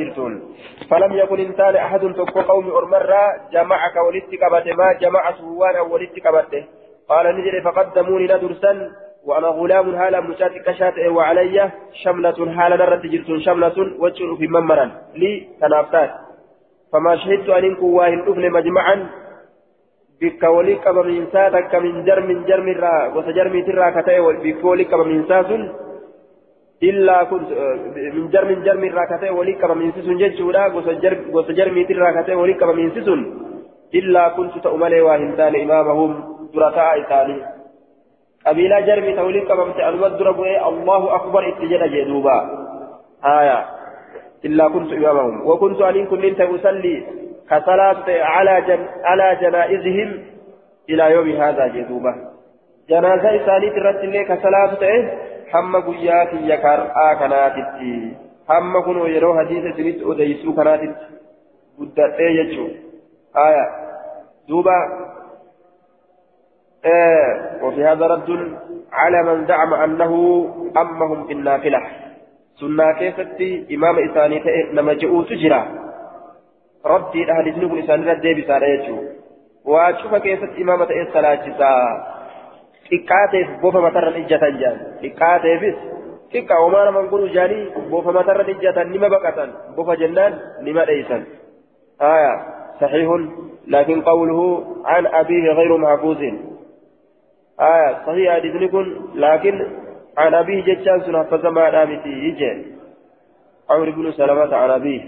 [0.91, 3.23] فلم يكن إنسان أحد تكون قوم أرمرة
[3.53, 6.65] جمعك ولدت قبت ما جمعته وأنا ولدت قبت
[7.11, 8.73] قال نجري فقدموني ندرسا
[9.25, 11.71] وأنا غلام هالا مشات كشات وعلي
[12.03, 14.87] شملة هالا نرت جرت شملة وجه في ممرا
[15.21, 16.11] لي تنافتات
[16.93, 18.97] فما شهدت أن إنكو واهن أفن مجمعا
[20.21, 20.45] بك
[21.09, 25.51] من ساتك من جرم جرم را وسجرم ترى كتاي بك من ساس
[26.83, 27.51] إلا كنت
[28.17, 30.65] من جرم جرم را كتاي وليك من سيس ججودا
[31.35, 33.09] وسجرم ترى كتاي وليك من سيس
[33.95, 36.40] إلا كنت تأملي واهن تان إمامهم.
[36.55, 37.43] درتاء إساني
[38.47, 42.37] قبيلة جرمي توليد قبمت الود ربوي الله أكبر اتجد جدوبا
[43.25, 43.67] آية
[44.45, 47.07] إلا كنت إمامهم وكنت أن كنت أصلي
[47.51, 50.25] كصلاة على جن على جنائزهم
[50.91, 52.15] إلى يوم هذا جدوبا
[52.89, 54.83] جنازة إساني ترت لي كصلاة
[55.55, 58.17] هم قيات يكار آكناتي
[58.51, 60.95] هم كنوا يروا حديث سنت أديسو كناتي
[61.79, 62.69] قدت يجو
[63.37, 63.67] آية
[64.49, 64.77] دوبا
[66.85, 68.59] آه وفي هذا رد
[68.93, 70.13] على من زعم أنه
[70.77, 71.81] أمهم في النافلة
[72.61, 75.67] سنة كيفتي إمام إساني لما جئوا تجرى.
[76.87, 78.97] ردي أهل سنوب إساني ردي بسالة يجو.
[79.65, 81.73] وأشوف كيفت إمامة الصلاة جسا
[82.93, 84.77] إكاتيف بوفا مطر الإجة جان.
[85.05, 85.79] إكاتيفس
[86.35, 91.25] إكا وما من قلوا جاني بوفا مطر الإجة نما بقتا بوفا جنان نما ليسا
[92.03, 92.35] آية.
[92.81, 93.09] صحيح.
[93.67, 96.23] لكن قوله عن أبيه غير محفوظ.
[97.61, 99.67] آية صحيح حديث كن لكن
[100.19, 102.67] عن أبيه جتشان سنة فزما دامتي يجي.
[103.71, 105.03] عمرو بن سلمة عن أبيه.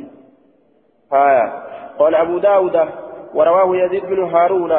[1.12, 1.52] آية.
[1.98, 2.88] قال أبو داود
[3.34, 4.72] ورواه يزيد بن هارون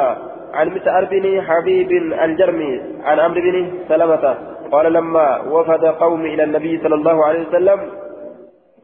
[0.54, 1.90] عن مسعر بن حبيب
[2.24, 4.36] الجرمي عن عمرو بن سلمة.
[4.72, 7.80] قال لما وفد قوم إلى النبي صلى الله عليه وسلم.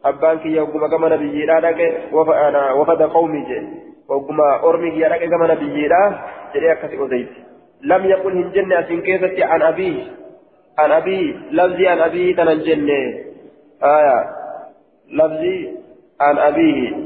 [0.04, 1.46] أبانك يوم كما نبي
[2.74, 3.68] وفد قومي جي
[4.08, 5.88] وكما أرمي يراك كما نبي
[6.54, 7.28] جري أكسي أزيد
[7.82, 10.02] لم يقل هنجن أسين كيفتي عن أبيه.
[10.78, 11.34] عن أبيه.
[11.50, 12.90] لفظي عن أبيه تنجن
[13.82, 14.24] آية.
[15.12, 15.76] لفظي
[16.20, 16.96] عن أبيه.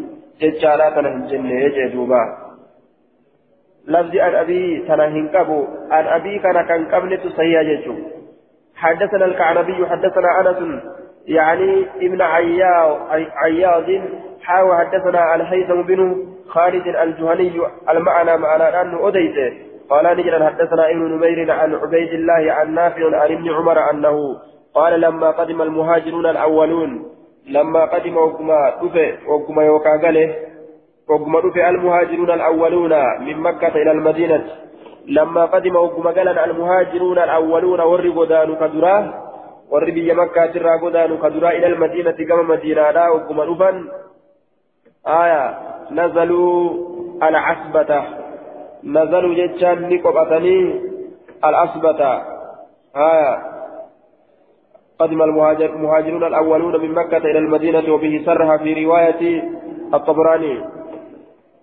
[0.41, 2.37] ججارا تنجن يجي دوبا.
[3.89, 5.67] لفظ عن أبي تنا هنكبو.
[5.91, 7.95] عن أبي كان كان قبل تصيح جيشو
[8.77, 10.83] حدثنا الكعنبي حدثنا أنس.
[11.27, 13.01] يعني ابن عياض.
[13.11, 13.91] عياض.
[14.43, 17.61] حاو حدثنا الهيثم بن خالد الجهني.
[17.91, 19.74] المعنى معنى أنه أديته.
[19.91, 24.17] قال نجرا حدثنا ابن نمير عن عبيد الله عن نافع عن ابن عمر أنه
[24.75, 27.07] قال لما قدم المهاجرون الأولون
[27.49, 29.97] لما قدم وكما دفع وكما يوكا
[31.09, 34.45] وقم رفع المهاجرون الأولون من مكة إلى المدينة.
[35.07, 39.15] لما قدم وقم قلنا المهاجرون الأولون ور قدان كدراه
[39.85, 43.85] بي مكة ترى قدان كدراه إلى المدينة كما مدينة لا وقم رفا
[45.07, 45.59] آية
[45.91, 46.71] نزلوا
[47.23, 48.24] العصبة.
[48.85, 50.81] نزلوا جتشان نقبتني
[51.45, 52.01] العصبة
[52.97, 53.55] آية
[54.99, 59.43] قدم المهاجرون الأولون من مكة إلى المدينة وبه سرها في رواية
[59.95, 60.65] الطبراني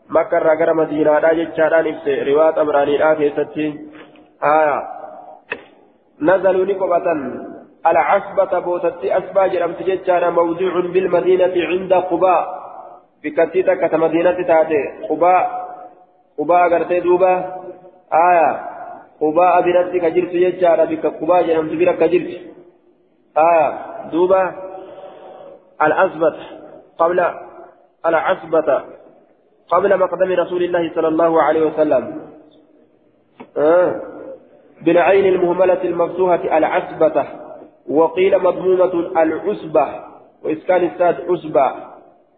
[0.09, 3.67] مكة راجر مدينة لا جتشاران إبسي رواية أبراني لا كيستي
[4.43, 4.79] آية
[6.21, 7.07] نزلوا نقبة
[7.87, 12.61] العصبة بوتتي أسبا جرمت جتشانا موضوع بالمدينة عند قباء
[13.23, 15.60] بكتيتا كتمدينة تاتي قباء
[16.41, 17.33] قباء قرتي دوبا
[18.13, 18.49] آية
[19.21, 22.31] قباء برتي كجرت جتشانا بك قباء جرمت برك كجرت
[23.37, 23.67] آية
[24.11, 24.53] دوبا
[25.81, 26.35] العصبة
[26.97, 27.19] قبل
[28.05, 28.83] العصبة
[29.69, 32.21] قبل مقدم رسول الله صلى الله عليه وسلم
[33.57, 34.01] آه.
[34.81, 37.25] بالعين المهملة المفتوحة العسبة
[37.89, 39.87] وقيل مضمومة العسبة
[40.43, 41.71] وإسكان الساد عسبة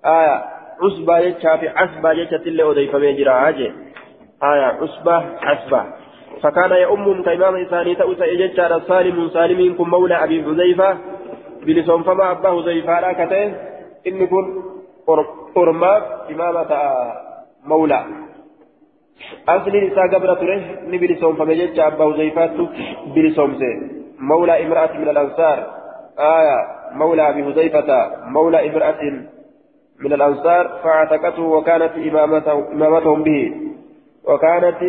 [0.05, 0.45] آية
[0.81, 3.31] عسبة يتشا في عسبة يتشا تلي أضيف ميجرا
[4.51, 5.83] آية عسبة عسبة
[6.43, 10.97] فكان يؤمهم كإمام إساني تأوسى إجتشا سالم سالم كن مولى أبي حذيفة.
[11.65, 13.49] بلسون فما أبا حذيفة لا كتين
[14.07, 14.45] إن كن
[15.55, 16.03] ormaaf
[16.33, 16.91] imaama ta'a
[17.67, 18.05] mawlaa
[19.53, 20.55] asliin isaa gabra ture
[20.87, 22.69] ni bilisoomfame jecha abbaa huzayfaattu
[23.13, 23.69] bilisoomse
[24.17, 25.59] mawlaa imra'ati min al-ansaar
[26.19, 26.57] آية
[26.93, 27.89] مولى أبي حذيفة
[28.25, 29.03] مولى امرأة
[29.99, 33.72] من الأنصار فاعتقته وكانت إمامته إمامتهم به.
[34.27, 34.81] وكانت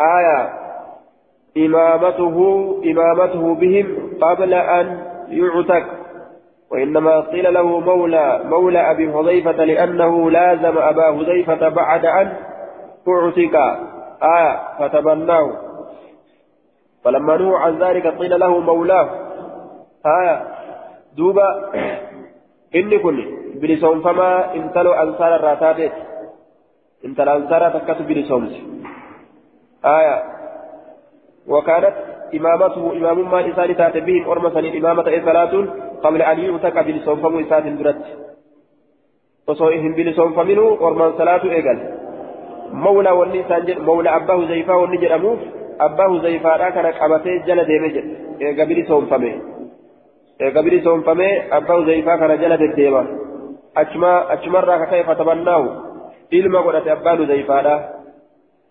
[0.00, 0.52] آية
[1.56, 2.36] إمامته
[2.84, 3.86] إمامته بهم
[4.22, 5.84] قبل أن يعتق.
[6.70, 12.32] وإنما قيل له مولى مولى أبي حذيفة لأنه لازم أبا حذيفة بعد أن
[13.08, 13.56] أعتق.
[14.22, 15.52] آية فتبناه.
[17.04, 19.08] فلما نهوا عن ذلك قيل له مولاه.
[20.06, 20.42] آية.
[21.16, 21.70] دوبا
[22.74, 25.92] إني كن بلسون فما انتلوا أنصار الراتات
[27.06, 28.42] انتل أنصار تكت بلسون
[29.84, 30.16] آية
[31.52, 31.96] وكانت
[32.38, 35.54] إمامته إمام ما إسان تات بهم أرمسا إمامة صلاة
[36.04, 38.04] قبل أن يؤتك بلسونفم إسات درت
[39.46, 41.80] osoo hin bilisoonfaminuu ormaan salaatu eegal
[42.84, 45.40] mawlaa wanni isaan jedhu mawlaa abbaa huzayfaa wanni jedhamuuf
[45.86, 48.12] abbaa huzayfaadhaa kana qabatee jala deeme jedhe
[48.48, 49.32] eega bilisoonfame
[50.46, 53.02] eega bilisoonfame abbaa huzayfaa kana jala deddeema
[53.82, 55.68] achuma achumarraa kaka'e fatabannaahu
[56.30, 57.80] ilma godhate abbaan huzayfaadhaa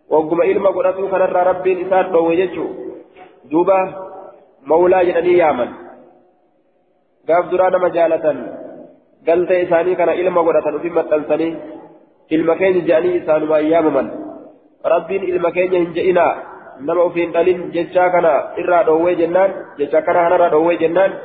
[0.09, 2.69] wagguma ilma godhatuu kanarraa rabbiin isaan dhoowwe jechuu
[3.51, 3.77] duuba
[4.71, 5.75] mawlaa jedhanii yaaman
[7.27, 8.39] gaaf duraa nama jaalatan
[9.27, 11.51] galtee isaanii kana ilma godhatan ufin maxxansanii
[12.37, 14.11] ilma keenya je'anii isaanumaan yaamaman
[14.93, 16.33] rabbiin ilma keenya hin je'inaa
[16.79, 21.17] nama ufiin dhalin jechaa kana irraa dhoowwee jennaan jecha kana kanarraa dhoowwee jennaan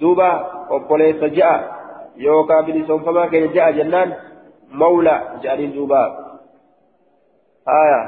[0.00, 0.28] duuba
[0.76, 1.54] obboleessa je'a
[2.26, 4.14] yookaan bilisoomfamaa keenya je'a jennaan
[4.72, 6.32] mawla je'aniin duuba.
[7.68, 8.00] آية.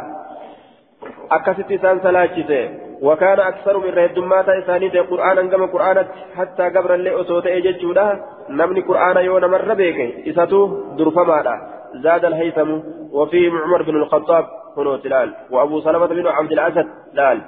[1.31, 2.71] أكست إسان سلاجته
[3.03, 9.17] وكان أكثر من رهدمات إسانيته قرآنا كما قرآنت حتى قبر اللي أصوت إججودا نمني قرآن
[9.17, 10.67] يونا مرة بيك إساتو
[10.99, 11.61] درفما
[12.03, 12.71] زاد الهيثم.
[13.13, 14.45] وفيه عمر بن الخطاب
[14.77, 15.35] هنا تلال.
[15.51, 17.41] وأبو سلمة بن عبد الأسد لال.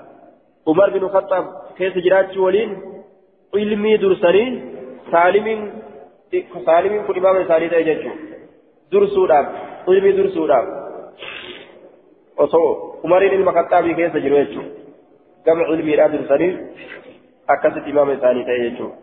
[0.68, 1.44] عمر بن الخطاب
[1.79, 2.70] كيف جرات ولين
[3.55, 4.44] علمي درسني
[5.12, 5.72] سالم
[6.66, 8.11] سالم كل إمام سالم تأججو
[8.92, 9.46] درسوداب
[9.88, 10.66] علمي درسوداب
[12.37, 14.70] osoo umariin ilma kaxaabii keessa jiru jechuudha.
[15.44, 16.53] Gama cilmiidhaa dursanii
[17.49, 18.96] akkasitti imaama isaanii ta'e jechuudha.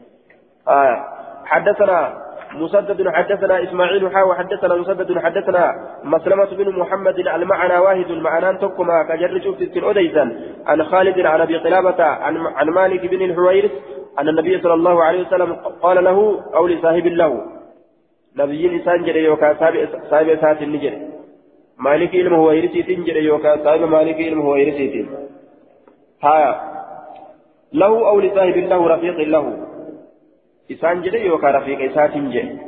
[1.46, 5.64] حدثنا مسدد حدثنا اسماعيل حا وحدثنا مسدد حدثنا
[6.04, 10.24] مسلمة بن محمد المعنى واحد المعنى تكما كجر شفت الأديسا
[10.68, 13.72] عن خالد عن ابي قلابة عن عن مالك بن الحويرث
[14.20, 17.63] أن النبي صلى الله عليه وسلم قال له أو لصاحب له
[18.38, 19.56] نبي لسان جري وكان
[20.10, 20.94] صاحب سات النجر
[21.78, 25.10] مالك علم هو يرسيتين جري يوكا صاحب مالك علم هو يرسيتين
[26.24, 26.40] ها
[27.74, 29.46] له أو لصاحب له رفيق له
[30.72, 32.60] إسان جري يوكا رفيق إساتين جري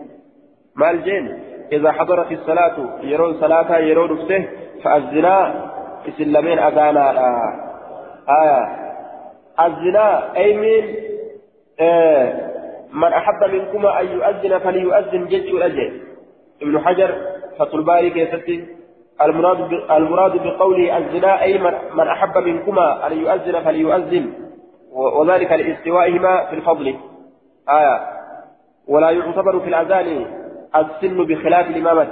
[0.76, 1.40] مال جين
[1.72, 4.48] إذا حضرت الصلاة يرون صلاة يرون نفسه
[4.84, 5.38] فالزنا
[6.10, 7.06] إسلامين أذانا
[8.30, 8.86] آية
[9.66, 10.96] الزنا أي من
[11.80, 12.55] آه
[12.96, 16.02] من أحب منكما أن يؤذن فليؤذن جج الأجل.
[16.62, 17.12] ابن حجر
[17.60, 18.66] فتح الباري كيفتي
[19.22, 21.58] المراد المراد بقوله الزنا أي
[21.94, 24.34] من أحب منكما أن يؤذن فليؤذن
[24.92, 26.96] وذلك لاستوائهما في الفضل.
[27.70, 28.00] آية.
[28.88, 30.26] ولا يعتبر في الأذان
[30.76, 32.08] السن بخلاف الإمامة.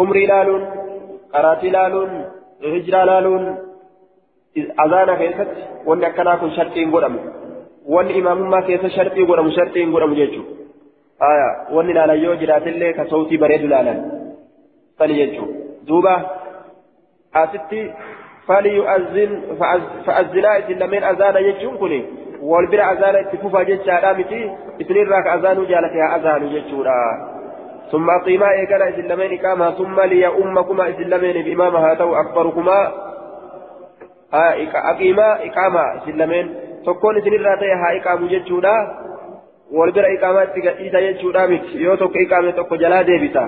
[0.00, 0.68] أمري لال
[1.34, 2.24] قراتي لال
[2.64, 3.56] هجرة لال.
[4.56, 5.48] أذان كيست
[5.86, 7.16] وأن كنا كن شرطين قدم
[7.88, 10.42] وأن إمام ما كيس شرطي قدم شرطين قدم جيجو
[11.22, 13.94] آية وأن لا يوجد اللي كصوتي بريد لالا
[14.98, 15.46] فليجو
[15.86, 16.26] دوبا
[17.34, 17.94] أستي
[18.48, 19.42] فليؤذن
[20.06, 22.04] فأذنا إذن لمن أذان يجون كني
[22.42, 27.00] والبرع أذان اتفوفا جيتشا رامتي إثنين راك أذان جالتها أذان جيتشورا
[27.92, 32.92] ثم أقيما إيقنا إذن لمن إقامها ثم لي أمكما إذن لمن بإمامها تو أكبركما
[34.74, 38.76] أقيما إقامة إذن لمن تكون إذن راتي ها إقام جيتشورا
[39.72, 43.44] والبرع إقامات إذا جيتشورا مت يوتك إقامة تكو جلا ديبتا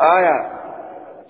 [0.00, 0.36] آية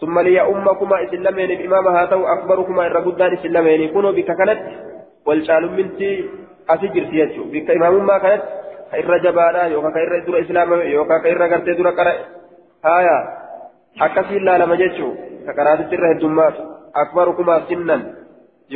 [0.00, 4.60] ثم لي أمكما إسلامين الإمام هاتو أكبركما إن رقدان إسلامين كونوا بك كانت
[5.26, 6.10] والشال منتي
[6.70, 8.42] أسجر سيجو بك إمام ما كانت
[8.92, 12.14] كإر جبانا يوكا كإر دور إسلام يوكا كإر قرت دور قرأ
[12.84, 13.16] هايا
[14.00, 15.08] أكسي الله لما جيشو
[15.46, 16.54] كقرات السر الدمات
[17.02, 17.96] أكبركما سنا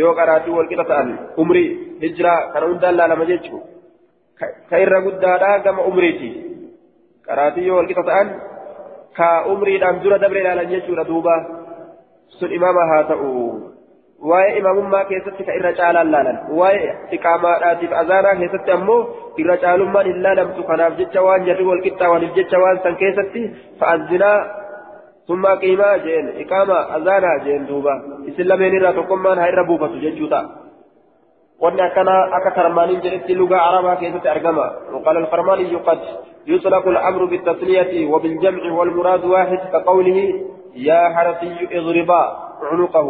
[0.01, 1.09] yoo qaraatii wal qixa ta'an
[1.43, 1.69] umrii
[2.05, 3.63] hijiraa kana hundaan laalama jechuun
[4.71, 6.31] ka irra guddaadhaa gama umriiti
[7.29, 8.29] qaraatii yoo wal qixa ta'an
[9.19, 11.35] ka umriidhaan dura dabre ilaalan jechuudha duuba
[12.41, 13.31] sun imaama haa ta'u
[14.31, 18.99] waa'ee imaamummaa keessatti ka irra caalaan laalan waa'ee iqaamaadhaatiif azaanaa keessatti ammoo
[19.45, 23.43] irra caalummaan hin laalamtu kanaaf jecha waan jarri wal qixxaawaniif jecha waan san keessatti
[23.81, 24.37] fa'azinaa
[25.29, 27.95] ثم قيما جين إقامة أذانا جين دوبا
[28.29, 30.41] إسلام ينرى تقمان هاي ربوبة جيشوتا
[31.61, 35.99] وأن كان أكثر ما ننجلت اللغة عربها كيف أرقما وقال الفرماني قد
[36.47, 40.19] يطلق الأمر بالتثنية وبالجمع والمراد واحد كقوله
[40.75, 42.23] يا حرسي اضربا
[42.62, 43.09] عنقه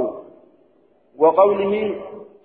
[1.18, 1.94] وقوله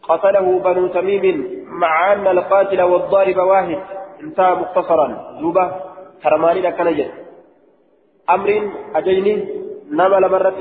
[0.03, 1.25] قتله بنو تميم
[1.67, 3.79] مع أن القاتل والضارب واحد
[4.23, 5.71] انتهى مختصرا دوبة
[6.23, 7.11] حرماني لك نجد
[8.29, 9.60] أمر أجيني
[9.91, 10.59] نما لمرت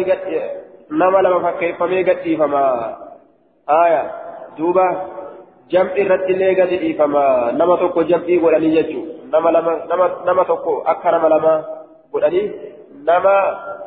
[0.90, 2.64] نما لما فكيفمي قد فما
[3.84, 4.02] آية
[4.58, 4.86] دوبة
[5.70, 10.82] جمع الرد اللي قد فما نما تقو جمعي ولا نججو nama lama nama nama tokko
[10.82, 11.52] akka nama lama
[12.12, 12.50] godhanii
[13.06, 13.34] nama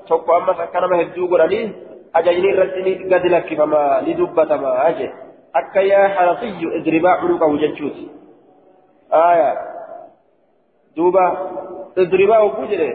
[0.07, 1.71] tokko ammas akka nama hedduu godhanii
[2.15, 5.11] ajajni irratti gadi lakkifama ni dubbatama aje
[5.53, 8.07] akka yaa harafiyyu idribaa cunuu qabu jechuuti
[9.11, 9.49] aya
[10.95, 11.25] duuba
[12.05, 12.89] idribaa hogguu jedhe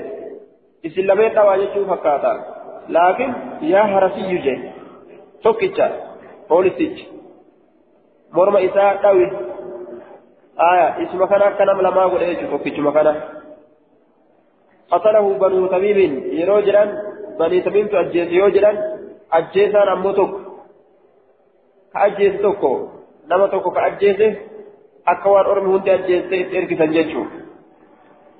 [0.82, 2.32] isin lameen dhawaa jechuu fakkaata.
[2.88, 4.54] Laakiin yaa harafiyyu je
[5.42, 5.90] tokkicha
[6.48, 7.08] poolisichi
[8.32, 9.26] morma isaa dhawi
[10.60, 13.14] آية اسم كان كلام لما قل إيش فكتش مكانه
[14.90, 15.98] قتله بنو تميم
[16.40, 16.84] يروجرا
[17.38, 18.72] بني تميم تأجيز يوجرا
[19.32, 20.30] أجيسان أموتك
[21.94, 22.88] كأجيس توكو
[23.30, 24.36] نما توكو كأجيسه
[25.08, 27.47] أكوان أرمي هندي أجيسه إركسا جيشو akka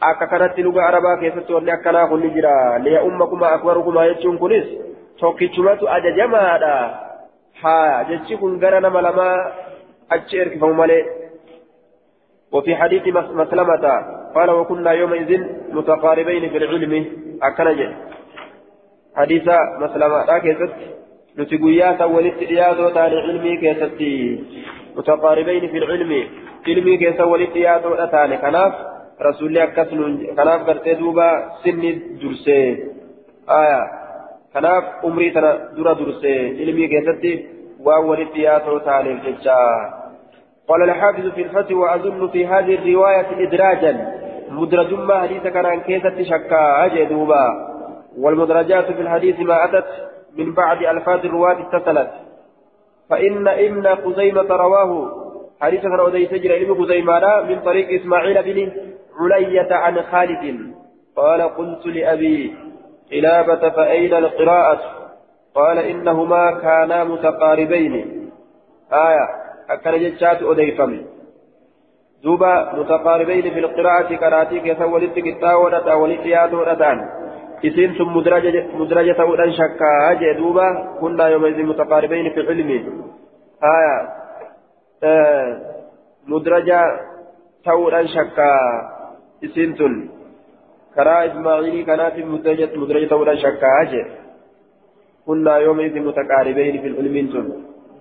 [0.00, 4.66] kanatti luga arabaa keessatti wanni akkanaa kun ni jira liya ummakuma akbarukuma jechuun kunis
[5.20, 6.74] tokkichumatu ajajamaadha
[7.62, 9.52] haa jechi kun gara nama lamaa
[10.10, 11.04] achi erkifamu malee
[12.52, 13.84] وفي حديث مسلمة
[14.34, 15.30] قال وكنا يومئذ
[15.72, 16.92] متقاربين في العلم
[17.42, 17.80] أكنج
[19.16, 19.48] حديث
[19.80, 20.72] مسلمة كيست
[21.38, 24.14] نتقوياتا ولت إيادو تاني علمي كيستي
[24.96, 26.12] متقاربين في العلم
[26.68, 28.72] علمي كيسا ولت إيادو تاني كناف
[29.22, 31.28] رسول أكسن كناف قرتي دوبا
[31.64, 31.92] سني
[32.22, 32.60] درسي.
[33.50, 33.80] آية.
[34.54, 36.36] كناف عمري تنا درا درسي.
[36.60, 37.46] علمي كيستي
[37.80, 39.58] وولت إيادو تاني الججا
[40.68, 43.92] قال الحافظ في الفتح وأظن في هذه الرواية إدراجا.
[44.50, 46.84] مدرج ما حديث كان كيسة شكا.
[46.84, 47.44] أجدوبا
[48.18, 49.90] والمدرجات في الحديث ما أتت
[50.38, 52.10] من بعد ألفاظ الرواة اتصلت.
[53.10, 54.90] فإن ابن خزيمة رواه.
[55.60, 58.87] حديث كان أوديس جرى ابن خزيمة من طريق إسماعيل بن
[59.18, 60.74] علية عن خالد.
[61.16, 62.56] قال قلت لأبي
[63.12, 64.80] قلابة فأين القراءة؟
[65.54, 67.94] قال إنهما كانا متقاربين.
[68.92, 69.28] آية
[69.70, 71.04] أكن جتشات أديفم.
[72.22, 76.62] دوبا متقاربين في القراءة كراتي كيف ولدت كتاوة ولدت يادو
[77.64, 80.12] إسين ثم مدرجة مدرجة تودان شكا.
[80.14, 82.70] جدوبا كنا يومئذ متقاربين في العلم
[83.62, 84.08] آية
[85.02, 85.60] آه
[86.26, 86.82] مدرجة
[87.64, 88.97] تودان شكا.
[89.44, 90.08] إسين تن
[90.94, 94.10] كرا إسماعيلي كانت مدرجة مدرجة تودان شكا جد
[95.26, 97.46] كنا يومئذ متقاربين في العلم تن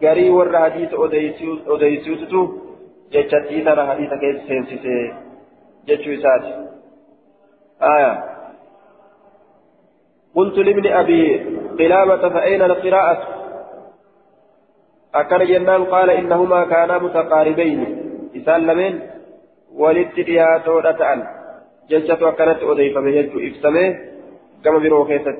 [0.04, 2.42] غري ور حديث أوديسيوتو
[3.14, 5.14] جتشتي ترى حديث كيس سينسيسي
[5.88, 6.54] جتشو إساتي
[7.82, 8.14] آية
[10.36, 11.24] قلت لابن أبي
[11.80, 13.18] قلابة فأين القراءة
[15.16, 17.80] أكن جنان قال إنهما كانا متقاربين
[18.36, 18.62] إسان
[19.78, 21.28] ولدت ودتان
[21.90, 23.98] جلسة أكنت أضيف بجلت إفسمه
[24.64, 25.40] كما بروكيست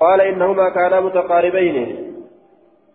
[0.00, 1.76] قال إنهما كانا متقاربين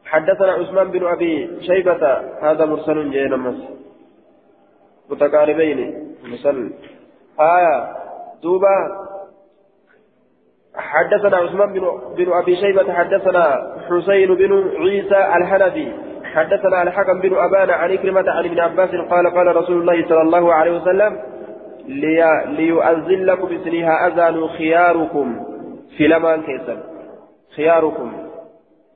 [0.06, 2.04] حدثنا عثمان بن أبي شيبة
[2.42, 3.56] هذا مرسل جينا
[5.10, 6.74] متقاربين مرسل
[7.40, 7.96] آية
[8.44, 9.06] دوبا
[10.76, 17.70] حدثنا عثمان بن, بن أبي شيبة حدثنا حسين بن عيسى الحنفي حدثنا الحكم بن أبان
[17.70, 21.18] عن كلمة عن ابن عباس قال قال رسول الله صلى الله عليه وسلم
[21.88, 25.46] لي ليؤذن لكم بسنها أذان خياركم.
[25.98, 26.84] في لمان كيسا
[27.56, 28.12] خياركم.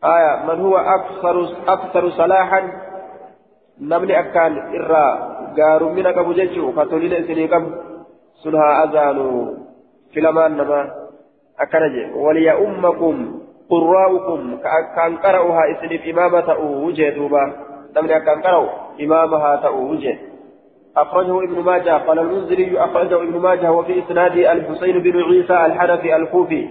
[0.04, 2.72] آية من هو أكثر أكثر صلاحا؟
[3.82, 7.76] نمني أكان إرى قاروا منك أبو جيشو فتولين سنيكم
[8.44, 9.20] سنها أذان.
[10.14, 10.92] في لمان نما
[11.60, 13.39] أكنج وليؤمكم
[13.70, 14.58] قراؤكم
[14.96, 17.54] كأن قرأوها إسنف إمامة وجه دوبا
[17.98, 18.70] نمني كان قرأوا
[19.02, 20.18] إمامها تأوجه
[20.98, 26.68] أخرجه ابن ماجه قال المنذري أخرجه ابن ماجه وفي إسناد الحسين بن عيسى الحنفي الكوفي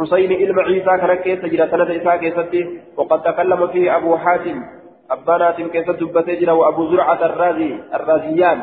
[0.00, 4.62] حسين إلما عيسى كان كيس جرى سنة إساء كيستي وقد تكلم فيه أبو حاتم
[5.10, 8.58] أبانات كيس دبتي وأبو زرعة الرازي الرازيان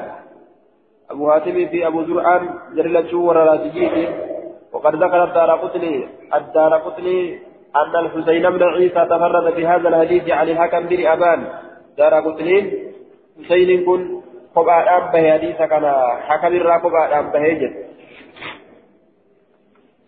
[1.11, 4.09] أبو هاتم في أبو زرعان جرل شور راسجيه
[4.73, 6.07] وقد ذكر الدار قطني
[6.38, 7.39] الدار قطني
[7.75, 11.39] أن الحسين بن عيسى تفرد بهذا الحديث عن الحكم بن أبان.
[11.97, 12.57] دار قطني
[13.39, 14.21] حسين كن
[14.55, 15.86] قبعة أبه حديث كان
[16.27, 17.73] حكم الرا قبعة أبه جد.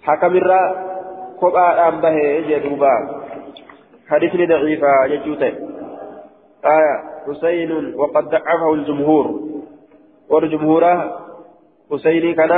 [0.03, 0.61] حكم الرا
[1.41, 2.17] قبعة أبه
[2.49, 2.93] جدوبا
[4.09, 5.53] حديث ضعيفة جدوته.
[6.65, 6.95] آية
[7.27, 9.55] حسين وقد ضعفه الجمهور.
[10.29, 11.19] warri jumhuuraa
[11.89, 12.57] husaynii kana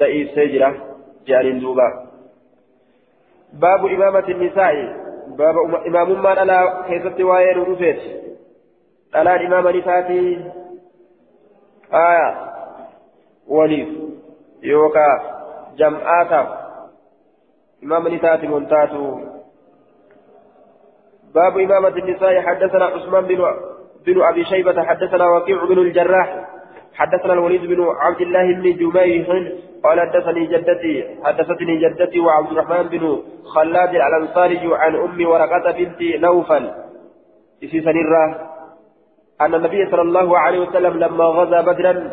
[0.00, 0.68] da'iibsee jira
[1.28, 1.62] jaaniin
[3.52, 4.84] nisaa'i
[5.36, 8.10] baaba imaamummaa dhalaa keessatti waa'ee nu dhufeeti
[9.12, 10.38] dhalaan imaama ni taatii
[11.90, 12.36] aya
[13.48, 13.88] waliif
[14.62, 15.16] yookaa
[15.76, 16.48] jam'aataaf
[17.82, 19.28] imaama ni taati montaatu
[21.34, 23.24] باب إمامة النساء حدثنا عثمان
[24.06, 26.47] بن أبي شيبة حدثنا وكيع بن الجراح
[26.98, 29.26] حدثنا الوليد بن عبد الله بن جميح
[29.84, 30.94] قال حدثني جدتي
[31.24, 36.70] حدثتني جدتي وعبد الرحمن بن خلاد الأنصاري عن أم ورقة بنت نوفل.
[37.60, 38.24] في سنرة
[39.40, 42.10] أن النبي صلى الله عليه وسلم لما غزا بدرا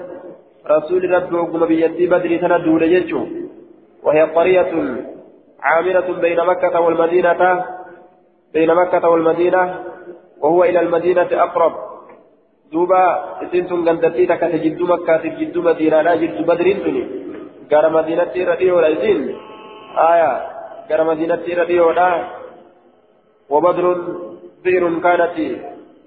[0.72, 1.60] رسول ربه قم
[2.14, 3.28] بدر سند لجيشه
[4.04, 4.72] وهي قرية
[5.62, 7.66] عامرة بين مكة والمدينة
[8.54, 9.80] بين مكة والمدينة
[10.42, 11.95] وهو إلى المدينة أقرب.
[12.76, 13.04] دوبا
[13.44, 17.04] اسين سن غندتي تكا تجدو مكة تجدو مدينة لا جدو بدرين تني
[17.72, 19.20] غار مدينة رديو رئيسين
[20.10, 20.32] آية
[20.90, 22.10] غار مدينة رديو لا
[23.54, 23.86] وبدر
[24.64, 25.36] بئر كانت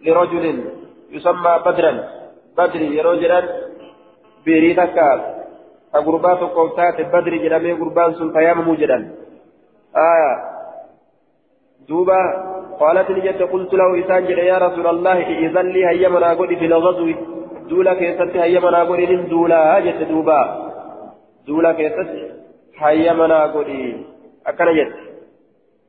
[0.05, 0.45] لرجل
[1.15, 1.93] يسمى بدرا
[2.59, 3.41] بدر يرجلا
[4.45, 5.09] بئري تكا
[6.05, 8.99] غربات قوتات بدر جرامي غربان سن قيام موجدا
[10.11, 10.33] آية
[11.89, 12.48] دوبا
[12.81, 16.67] قالت نجت قلت له إسان جل يا رسول الله إذن لي هيا منا قولي في
[16.67, 17.07] الغزو.
[17.69, 20.41] دولا كيست هيا منا قولي من دولا جت دوبا.
[21.47, 22.11] دولا كيست
[22.79, 24.05] هيا منا قولي
[24.47, 24.93] أكل جد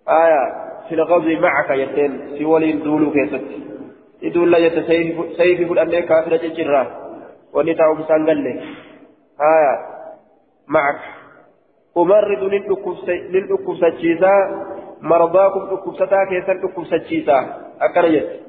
[0.09, 0.43] آية
[0.89, 3.45] في الغزو معك يتين سوالين دولو كيست.
[4.21, 4.77] يدول لا يت
[5.37, 6.83] سيف يقول أنك كافر جرا
[7.53, 8.47] ونتاو مسانقل
[9.53, 9.73] آية
[10.67, 11.01] معك.
[11.97, 12.43] أمرض
[13.33, 13.89] للأكوسة
[15.01, 16.09] مرضاكم أكوسة
[17.81, 18.39] أكل جد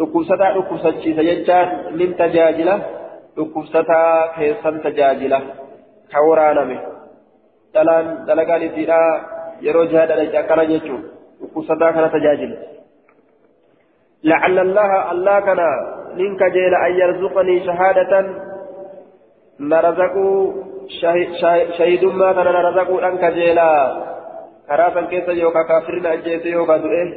[0.00, 1.68] dhukkubsataa dhukkubsachiisa jechaan
[1.98, 2.74] nin tajaajila
[3.36, 5.40] dhukkubsataa keessan tajaajila
[6.12, 6.76] ka waraaname
[7.74, 9.10] dhalaan dalagaan isiidhaa
[9.66, 11.02] yeroo jihaada dhace akkana jechuun
[11.40, 12.58] dhukkubsataa kana tajaajila
[14.24, 15.60] لعل الله الله كان
[16.16, 18.12] منك جيل أن يرزقني شهادة
[19.60, 20.52] نرزقوا
[21.78, 23.70] شهيد ما كان نرزقوا أنك جيلا
[24.70, 27.14] كرافا كيس يوكا كافرين أجيس يوكا دؤه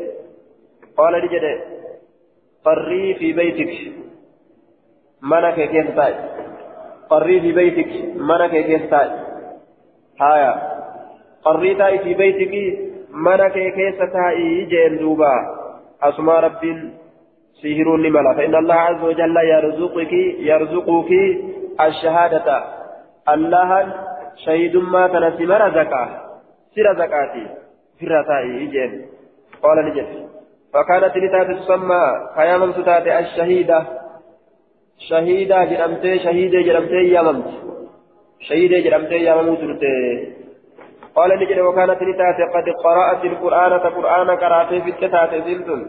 [0.98, 1.54] قال لجده
[2.66, 3.74] قري في بيتك
[5.22, 6.14] منك كيف تاي
[7.10, 9.10] قري في بيتك منك كيف تاي
[10.22, 10.54] هايا
[11.46, 12.54] قري تاي في بيتك
[13.28, 15.34] منك كيف تاي جين دوبا
[16.04, 16.64] أسمى رب
[17.62, 20.14] سيهرون ملا فإن الله عز وجل يرزقك
[20.50, 21.12] يرزقك
[21.82, 22.64] الشهادة
[23.30, 23.94] الله
[24.46, 26.23] شهيد ما كان سمر
[26.76, 27.48] سر زكاتي
[28.00, 29.06] في الرتاي جين
[29.64, 30.30] قال نجد
[30.74, 32.04] فكانت لتات تسمى
[32.38, 33.84] قياما تتات الشهيدة
[35.10, 37.52] شهيدة جرمتي شهيدة جرمتي يممت
[38.40, 39.60] شهيدة جرمتي يممت
[41.16, 45.82] قال نجد وكانت لتات قد قرأت القرآن قرآن قرأتي في التتات زلتن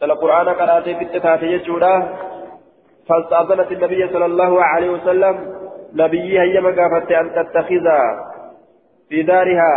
[0.00, 1.94] تلا قرآن قرأتي في التتات يجودا
[3.08, 5.54] فاستأذنت النبي صلى الله عليه وسلم
[5.92, 7.86] نبيه هي مقافت أن تتخذ
[9.08, 9.72] في دارها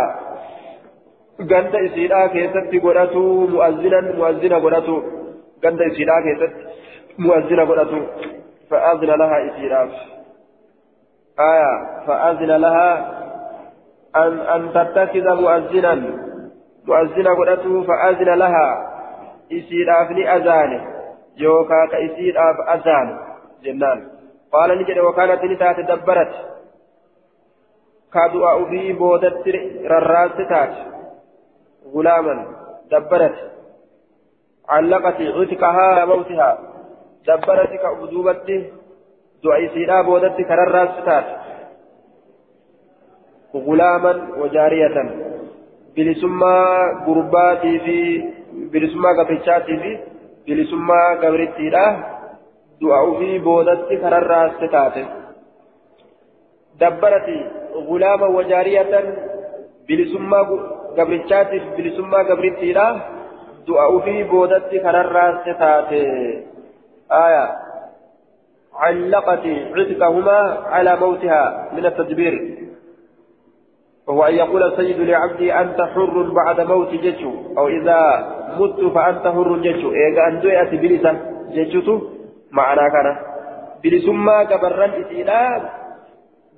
[1.50, 3.22] ganda isiidhaa keessatti godhatu
[3.52, 4.94] mu'azzinan mu'azzina godhatu
[5.62, 6.62] ganda isiidhaa keessatti
[7.18, 7.98] mu'azzina godhatu
[8.70, 9.92] fa'aazina lahaa isiidhaaf
[11.46, 11.72] aya
[12.06, 12.94] fa'aazina lahaa
[14.22, 16.06] an an tattakiza mu'azzinan
[16.90, 18.72] mu'azzina godhatu fa'aazina lahaa
[19.58, 20.78] isiidhaaf ni azaane
[21.46, 23.14] yookaa ka isiidhaaf azaane
[23.66, 24.06] jennaan
[24.52, 25.54] qaala ni jedhe wakaanatti
[28.12, 28.32] taate.
[28.32, 29.52] Du'a ufii boodatti
[29.88, 30.92] rarraaste taate
[31.94, 32.46] غلاما
[32.90, 33.36] دبرت
[34.68, 36.58] علقت عتقها موتها
[37.26, 38.48] دبرت كأبدوبت
[39.44, 41.24] دعي سيدا بودت كرر ستات
[43.54, 44.96] غلاما وجارية
[45.96, 46.56] بلسما
[47.06, 48.24] قرباتي في
[48.72, 49.98] بلسما قبرتشاتي في
[50.46, 51.86] بلسما قبرتيرا
[52.80, 54.96] دعاء في بودت كرر ستات
[56.80, 57.28] دبرت
[57.74, 58.92] غلاما وجارية
[59.88, 60.40] بلسما
[60.96, 62.86] gabrichaatiif bilisummaa gabrittiidha
[63.66, 66.02] du'a ufii boodatti kanarraaste taate
[67.08, 67.44] aya
[68.72, 69.44] علقت
[69.76, 70.38] عتقهما
[70.74, 72.34] على موتها من التدبير.
[74.06, 78.00] وهو أن يقول السيد لعبدي أنت حر بعد موت جيشه أو إذا
[78.58, 81.12] مت فأنت حر جيشه إذا أن دعت بلسة
[81.52, 82.02] جيشته
[82.50, 83.16] معنا كان.
[83.84, 85.42] بلسما كبرا إسيلا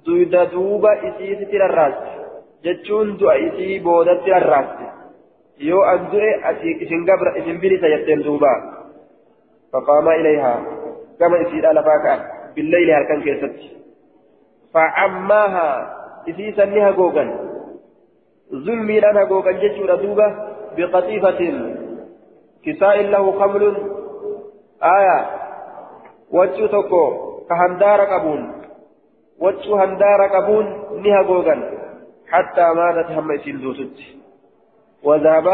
[0.06, 1.94] دويدا دوبا إسيتي الراس
[2.64, 4.84] jechuun du'a isii boodatti arraaste
[5.68, 8.52] yoo an du'e ati isin gabra isin bilisa jetteen duuba
[9.72, 10.58] faqaamaa ilayhaa
[11.18, 12.22] gama isiidha lafaa ka'an
[12.54, 13.68] billayli halkan keessatti
[14.72, 15.76] facammaahaa
[16.32, 17.30] isii sanni hagoogan
[18.64, 20.26] zulmiidhaan hagoogan jechuudha duuba
[20.76, 21.56] biqaxiifatin
[22.64, 23.76] kisaa'in lahu kamlun
[24.96, 25.16] aya
[26.38, 27.04] waccuu tokko
[27.48, 28.42] ka handaara qabuun
[29.40, 30.66] waccuu handaara qabuun
[31.02, 31.62] ni hagoogan
[32.34, 33.98] حتى ماتت هم يسيل دوتت
[35.02, 35.48] وذهب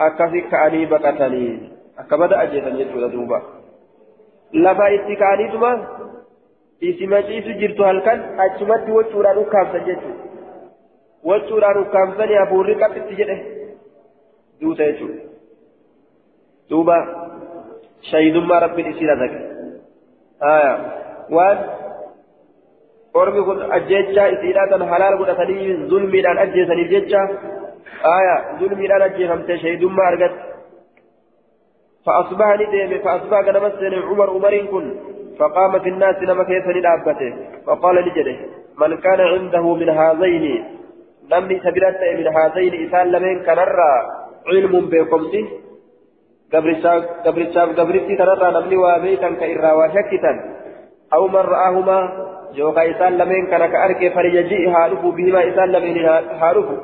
[0.00, 3.42] أكفي كأني بقتني أكبدا أجيتا يجود دوبا
[4.54, 5.72] لفا اتكاني تما
[6.80, 10.24] isima ciisu jirtu halkan achumatti wachuudhaan ukkaamsan jechuudha
[11.28, 13.36] wachuudhaan ukkaamsanii hafuurri qabitti jedhe
[14.60, 15.22] duuta jechuudha
[16.70, 16.96] duuba
[18.10, 19.40] shahidummaa rabbiin isiin adage
[21.36, 21.58] waan
[23.20, 27.22] ormi kun ajjechaa isiidhaa tan halaal godhatanii zulmiidhaan ajjeesaniif jecha
[28.16, 30.56] aya zulmiidhaan ajjeefamte shaydummaa argatte
[32.06, 34.84] فأصبح ندم فأصبح قد مسن عمر عمر كن
[35.38, 37.30] فقام في الناس لما كيف ندابته
[37.66, 38.36] فقال لجده
[38.80, 40.64] من كان عنده من هذين
[41.32, 43.92] نمني سبيلت من هذين إسان لمن كنرى
[44.50, 45.46] علم بكمته
[46.52, 50.32] قبرشاب قبرشاب قبرتي ترى نمني وابيتا كإرى وشكتا
[51.14, 52.35] أو من رآهما yookaan isaan lameen
[53.86, 55.98] arge falyajii haa dhufu bihimaa isaan lameen
[56.40, 56.76] haa dhufu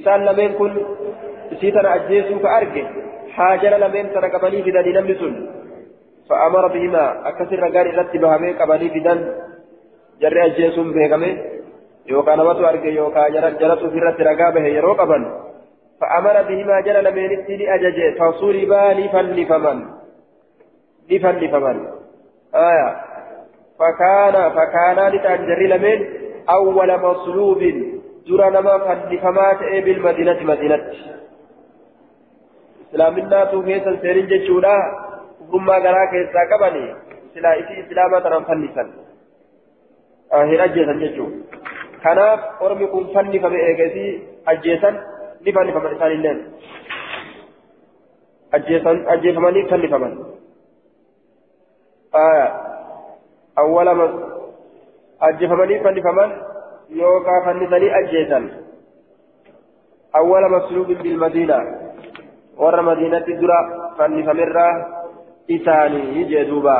[0.00, 0.78] isaan lameen kun
[1.56, 2.84] isii tana ajjeesuu ka arge
[3.36, 5.34] haajala lameen tana qabanii fidanii namni sun
[6.28, 9.26] fa'amara bihimaa akkasirra gaari irratti bahamee qabanii fidan
[10.20, 11.32] jarri ajjeesuun beekame
[12.06, 15.18] يوكا نمت أرجع يوكا جرت جرت في رت رقابه يروقبا
[16.00, 19.78] فأمر بهما جل لمن ابتدي أجج فصربا لفلفمن
[21.10, 21.86] لفلفمن
[22.54, 22.96] آية
[23.78, 25.98] فكان فكان لتنجر لمن
[26.50, 27.60] أول مصلوب
[28.26, 30.92] جرى نما فلفمات بالمدينة مدينة.
[32.90, 34.76] إسلامنا تو كيسا سيرين جتشولا
[35.52, 36.84] ثم قرأ كيسا قبني
[37.34, 38.84] سلا إسي إسلاما ترى فلفا
[40.32, 41.44] آه هرجة جتشولا
[42.04, 44.10] kanaaf ormi kun fannifame eegasii
[44.52, 44.96] ajjeesan
[45.44, 46.40] ni fannifaman isaanilleen
[49.14, 50.12] ajjeefamanii fannifaman
[53.62, 53.92] awwala
[55.28, 56.32] ajjeefamanii fannifaman
[57.00, 58.50] yookaan fannisanii ajjeesan
[60.12, 61.58] awwala masluubin bilmadiina
[62.58, 63.58] warra madiinatti dura
[63.98, 64.72] fannifamerraa
[65.56, 66.76] isaanii jee duuba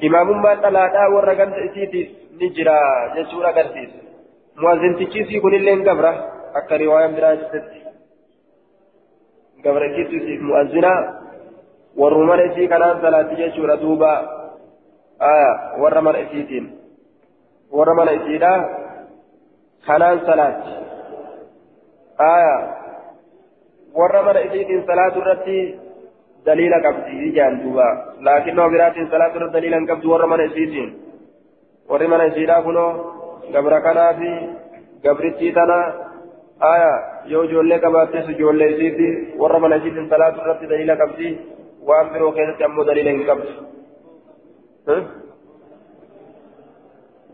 [0.00, 2.08] imaamummaan dhalaadhaa warra ganda isiitiif
[2.40, 2.78] ni jira
[3.14, 3.98] jechuudha agarsiisa
[4.60, 6.12] muwaazintichiisii kunillee gabra
[6.60, 7.82] akka riwaayaan biraa ibsetti
[9.62, 10.92] gabra kiisusiif muwaazina
[11.96, 14.12] warru mana isii kanaan salaatti jechuudha duuba
[16.24, 16.66] isiitiin
[17.72, 18.52] warra mana isiidha
[19.86, 20.72] kanaan salaatti
[23.98, 25.58] warra mana isiitiin salaatu irratti
[26.46, 27.86] daliila qabdi jaan duuba
[28.26, 30.90] laakiin nama biraatiin salaatu irratti daliila hin qabdu warra mana isiitiin
[31.90, 32.90] warri mana isiidhaa kunoo
[33.52, 34.30] gabra kanaa fi
[35.06, 35.78] gabrittii tana
[36.72, 36.92] aya
[37.32, 39.08] yoo ijoollee qabaattes ijoollee isiiti
[39.42, 41.28] warra mana isiitiin salaatu irratti daliila qabdi
[41.90, 43.50] waan biroo keessatti ammoo daliila hin qabdu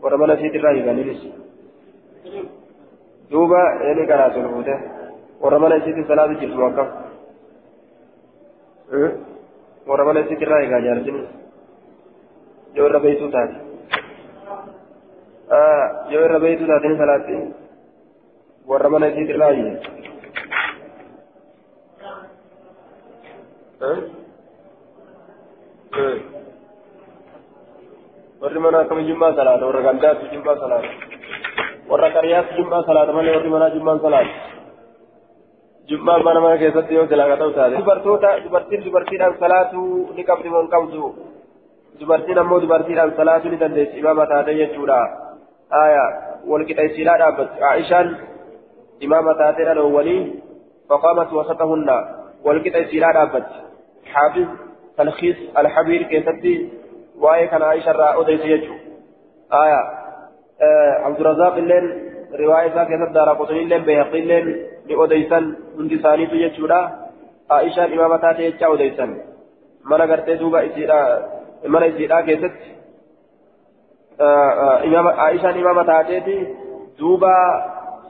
[0.03, 1.21] warra mana isiitirraa hiikaniinis
[3.31, 4.75] duuba eeni karaa tol fuute
[5.43, 6.89] warra mana isiitiin salaatu jirtu akkam
[9.89, 11.27] warra mana isiitirraa hiikaa jaarsinis
[12.77, 13.57] yoo irra beeytuu taate
[16.13, 17.35] yoo irra beeytu taatanii salaatti
[18.73, 19.71] warra mana isiit irraa ayye
[28.45, 30.89] warri mana akkami jummaa salaata warra gandaatti jummaa salaata
[31.91, 34.33] warra qaryaatti jummaa salaata malee warri manaa jummaan salaata
[35.91, 39.81] jummaan mana mana keessatti yoo silaaqa ta'u taate dubartoota dubartiin dubartiidhaan salaatu
[40.17, 41.11] ni qabdi moo hin qabdu
[41.99, 44.99] dubartiin ammoo dubartiidhaan salaatu ni dandeessi imaama taate jechuudha
[45.73, 46.05] آية
[46.47, 48.17] والكتايسيلا دابت عائشة
[49.03, 50.39] إمامة تاتينا الأولين
[50.89, 51.89] فقامت وسطهن
[52.45, 53.47] والكتايسيلا دابت
[54.05, 54.47] حافظ
[54.97, 56.69] تلخيص الحبير كيفتي
[57.19, 58.73] وآية كان عائشة را أديس يجو.
[59.53, 59.81] آية
[60.61, 61.85] آه عبد الرزاق اللين
[62.39, 65.39] رواية ذاك يسد دارا قطني اللين بيهقي اللين لأديسا
[65.77, 66.91] من ثاني تججولا
[67.51, 69.05] عائشة إمامة تاتي يجا أديسا
[69.85, 70.99] من أغرتي دوبا إسيرا
[71.67, 72.75] من إسيرا كيفتي
[74.17, 76.35] Aishaan imaama taateeti
[76.99, 77.31] duuba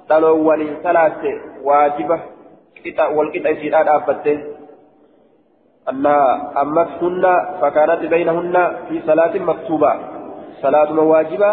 [0.09, 1.31] dhaloowwaniin salaatte
[1.63, 2.19] waajiba
[3.15, 3.99] wal qixa isiidhaa
[5.91, 9.91] dhaabbatte ammas hunna fakkaanatti baynahunna fi salaatin maktuuba
[10.61, 11.49] salaatuma waajiba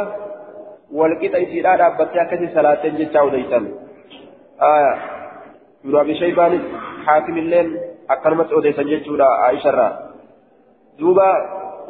[1.00, 3.66] wal qixa isiidhaa dhaabbatte akkasii salaatteen jechaa odeysan
[5.84, 6.64] Ibnu Abi Shaybaanis
[7.06, 7.68] haakimilleen
[8.08, 9.92] akkanumatti odeysan jechuudha Aisharraa
[10.98, 11.28] duuba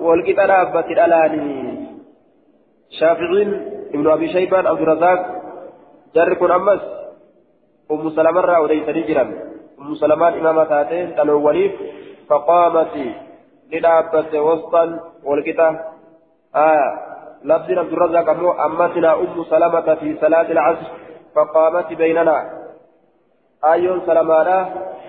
[0.09, 1.83] wal qixa dhaabbatti dhalaanii
[3.01, 3.51] شافعين
[3.95, 5.21] ابن أبي شيبان عبد الرزاق
[6.17, 6.81] جركن أمس
[7.91, 9.23] أم سلمة را وليس نجرا
[9.81, 11.73] أم سلمة إمامة تاتين الأولين
[12.33, 12.95] فقامت
[13.73, 14.85] لدابة وسطا
[15.25, 15.69] والكتا.
[16.55, 16.89] آه
[17.45, 18.29] لفظ عبد الرزاق
[18.67, 20.89] أمتنا أم سلمة في صلاة العصر
[21.35, 22.37] فقامت بيننا.
[23.65, 24.59] آيون سلمانا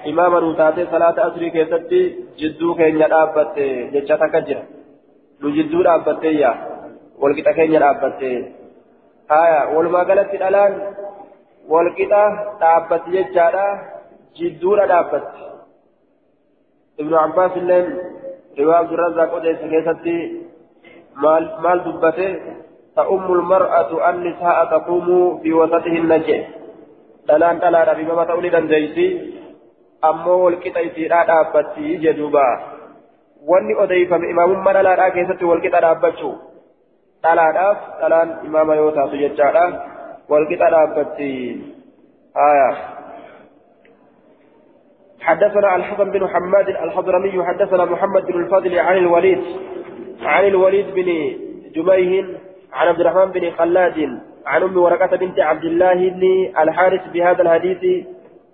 [0.07, 2.01] إماما نتاتي صلاة أسري كيستي
[2.39, 3.55] جدو كين يدابت
[3.93, 4.63] جتشتك جرا
[5.43, 6.51] نجدو دابت يا
[7.21, 8.29] walqixa keenya dhaabbatte
[9.31, 10.73] haya walumaa galatti dhalaan
[11.73, 12.21] walqixa
[12.61, 13.65] dhaabbatti jechaadha
[14.37, 14.87] jidduudha
[16.97, 17.87] dhaabbatti ibnu abbaas illeen
[18.57, 20.17] riwaa abdurrazaaq odeesse keessatti
[21.15, 22.29] maal maal dubbate
[22.95, 25.07] تأم المرأة النساء تقوم
[25.53, 26.45] وسطهن جه
[27.27, 29.07] دلان دلان أبي ماما تقولي دنديسي
[30.09, 32.47] أمو والكتا يسيرا دابتي جدوبا
[33.49, 36.31] واني أديفم إمام من لا راكيسة والكتا دابتشو
[37.23, 39.61] dhalaadhaaf dhalaan imaama yoo taatu jechaadha
[40.31, 41.29] walqixa dhaabbatti
[42.35, 42.69] آية
[45.23, 49.41] حدثنا الحسن بن حماد الحضرمي حدثنا محمد بن الفضل عن الوليد
[50.21, 51.37] عن الوليد بن
[51.75, 52.25] جميه
[52.73, 58.05] عن عبد الرحمن بن خلاد عن أم ورقة بنت عبد الله بن الحارث بهذا الحديث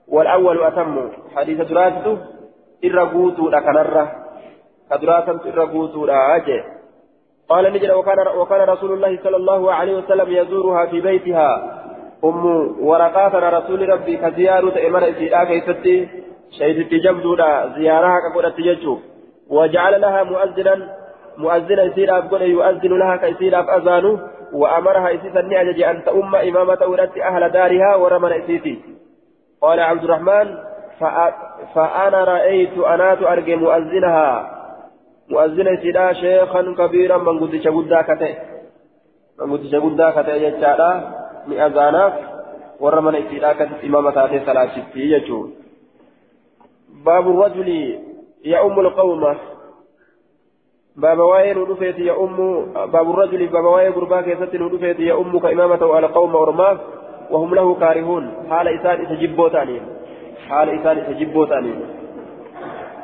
[0.08, 1.10] والأول أتم.
[1.36, 2.18] حديث دراسته
[2.86, 4.12] إرغوتو لكنره
[4.92, 6.62] كدراسة إرغوتو لاجئ
[7.50, 11.52] قال نجد وكان وكان رسول الله صلى الله عليه وسلم يزورها في بيتها.
[12.24, 12.46] أم
[12.82, 16.19] ورقاتنا رسول ربي كزيارة إمر إسيرا كيستي
[16.52, 18.98] شهدت جمدودا زيارها كقولت تججو
[19.50, 20.76] وجعل لها مؤذنا
[21.38, 24.20] مؤذنا إسيرا أبقل يؤذن لها كإسيرا أذانه
[24.54, 28.80] وأمرها إسيسا نعجج أن تؤم إمامة ولدت أهل دارها ورمن إسيتي
[29.62, 30.58] قال عبد الرحمن
[31.76, 34.30] فأنا رأيت أنا أرجي مؤذنها.
[35.30, 38.36] مؤذن إسيرا شيخا كبيرا من قدش قدا كتئ
[39.40, 40.82] من قدش قدا كتئ يجعل
[41.48, 42.14] ni azaanaaf
[42.80, 44.44] warra mana ittiidhaa akkasitti imaama taatee
[48.86, 49.36] alqawma
[50.96, 52.48] baaba waa'ee nu dhufeeti ya'ummu
[52.92, 56.80] baabu rajuli baaba waa'ee gurbaa keessatti nu dhufeeti ya'ummu ka imaama ta'u alqawma ormaaf
[57.30, 59.88] وهم له كارهون حال إسان إسجبوت عليهم
[60.50, 61.82] حال إسان إسجبوت عليهم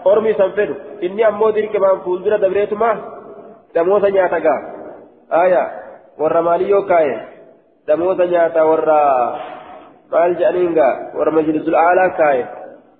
[0.07, 0.73] أرمي سنفدو
[1.03, 2.91] إني أمو دير كمان فولدر دبريتما
[3.75, 4.55] دموسا نياتاقا
[5.29, 5.63] آية
[6.17, 7.35] والرماليو كاية
[7.87, 8.99] damoota nyaata warra
[10.11, 11.75] maal jedhaniin gaa warra majlisul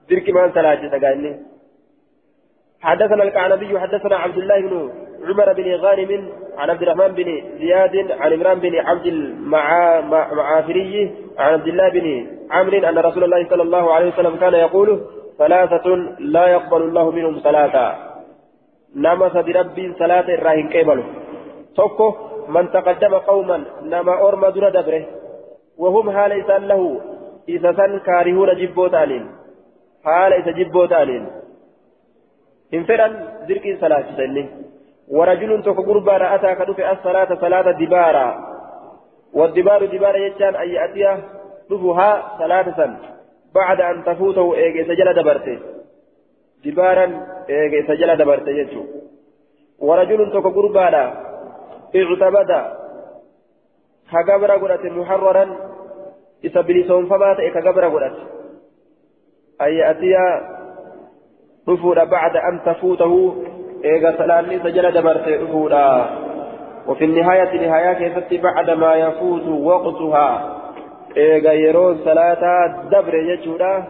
[0.10, 1.34] dirqi maan salaachisa gaanni
[2.86, 4.92] حدثنا الكعنبي حدثنا عبد الله بن
[5.28, 11.68] عمر بن غانم عن عبد الرحمن بن زياد عن عمران بن عبد المعافري عن عبد
[11.68, 15.02] الله بن عمرو أن رسول الله صلى الله عليه وسلم كان يقول
[15.38, 15.88] ثلاثة
[16.20, 17.96] لا يقبل الله منهم صلاة.
[18.96, 21.04] نمس برب صلاة الراهن كيبل
[21.76, 22.14] توكو
[22.50, 25.06] من تقدم قوما نما أرم در دبره
[25.78, 27.02] وهم إسان له
[27.50, 28.96] إذا سن كارهون جبوت
[30.06, 31.26] حال إذا جبوت علين
[32.74, 33.14] إن فرن
[33.48, 34.48] ذرك صلاة سنين
[35.08, 38.28] ورجل توك قربا رأتا كدف الصلاة صلاة دبارا
[39.34, 41.24] والدبار دبارا يجان أن يأتيه
[41.70, 42.96] دفها صلاة سن
[43.56, 45.60] بعد أن تفوته إيجي سجل دبرته
[46.66, 47.06] دبارا
[47.50, 48.84] إيجي سجل دبرته يجو
[49.80, 50.86] ورجل توك قربا
[51.96, 52.52] اعتمد
[54.12, 55.46] كجبر قدرت محررا
[56.44, 58.18] إذا بلسون فمات كجبر قدرت
[59.62, 60.16] أن يأتي
[61.70, 63.36] رفودا بعد أن تفوته.
[63.86, 66.06] إيغا سلامي سجل دبرت رفودا
[66.88, 70.60] وفي النهاية نهاية كيف بعد ما يفوت وقتها.
[71.18, 73.84] إيغا يرون صلاة دبر يجودا.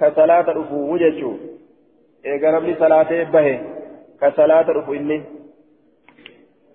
[0.00, 1.32] كصلاة رفو وججو.
[2.26, 3.60] إيغا نمني صلاة به
[4.20, 5.22] كصلاة رفو إني.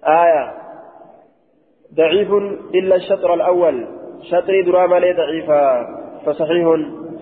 [0.04, 0.54] آية.
[1.96, 2.32] ضعيف
[2.76, 3.88] إلا الشطر الأول.
[4.22, 5.14] شطري دراما لي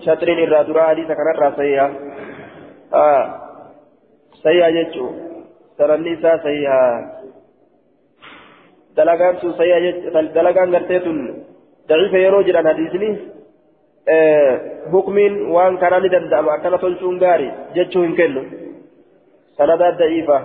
[0.00, 1.92] شطر إلا درا حديث كان الراسية
[2.94, 3.40] آه
[4.42, 5.10] سيئة جتشو
[5.78, 6.80] سرني سا سيئة
[8.96, 11.44] دلقان سو سيئة جتشو دلقان قرتيتون
[11.88, 13.16] ضعيفة يروجر عن حديثني
[14.92, 18.42] حكمين وان كان ندندم أكنا تلشون غاري جتشو هنكنو
[19.56, 20.38] سندات ضعيفة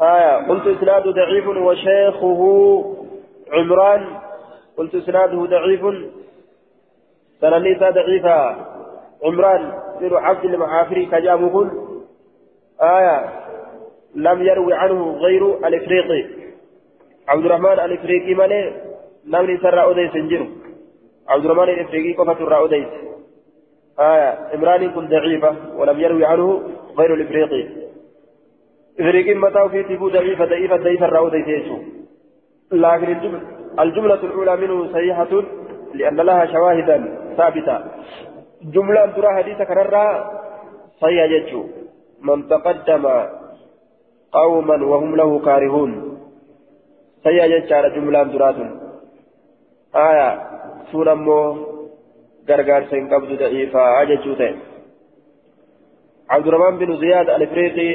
[0.00, 2.40] آية قلت إسناد ضعيف وشيخه
[3.52, 4.06] عمران
[4.76, 5.82] قلت إسناده ضعيف
[7.42, 8.56] سننيسا ضعيفا
[9.24, 11.70] عمران بن عبد المعافري كجامه
[12.82, 13.28] آية.
[14.14, 16.24] لم يروي عنه غير الإفريقي
[17.28, 18.72] عبد الرحمن الإفريقي مالي
[19.26, 20.46] نمني سر أوديس انجر
[21.28, 22.86] عبد الرحمن الإفريقي قفة الرأوديس
[24.00, 24.38] آية.
[24.54, 26.62] عمران كن ضعيفة ولم يروي عنه
[26.98, 27.68] غير الإفريقي.
[29.00, 31.78] إفريقي متى في تبو ضعيفة ضعيفة ضعيفة الرأوديس يسوع.
[32.72, 33.40] لكن
[33.80, 35.42] الجملة الأولى منه صحيحة
[35.94, 37.21] لأن لها شواهدا.
[37.36, 37.76] ثابتة.
[38.62, 40.08] جملة ترى حديث كررها
[41.00, 41.62] صحيح يجو
[42.22, 43.04] من تقدم
[44.32, 45.92] قوما وهم له كارهون.
[47.54, 48.70] يجو على جملة ترى
[49.96, 50.28] آية
[50.92, 51.38] سورة مو
[52.48, 54.34] غرغر سين قبض ضعيفة أججو
[56.30, 57.90] عبد الرحمن بن زياد الإفريقي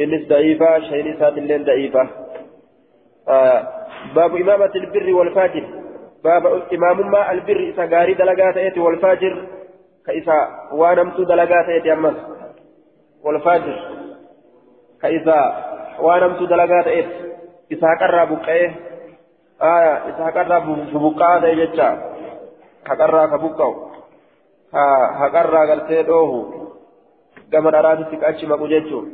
[0.00, 2.08] إنس ضعيفة شيني سات اللين ضعيفة.
[3.28, 3.68] آه
[4.14, 5.81] باب إمامة البر والفاجر
[6.24, 9.48] باب إمام ما البر إسا غاري دلقات إيتي والفاجر
[10.06, 10.38] كإسا
[10.72, 12.14] وانمت دلقات إيتي أمس.
[13.24, 13.76] والفاجر
[15.02, 15.40] كإسا
[16.00, 17.32] وانمت دلقات إيتي
[17.72, 18.70] إسا قرى بقائه
[19.62, 20.60] آية إسا قرى
[20.92, 22.12] ببقاء يجتا
[22.86, 23.92] هقرى كبقاو.
[25.20, 26.62] هقرى قرتي دوه
[27.52, 29.04] كما أرادتك أشي مقججو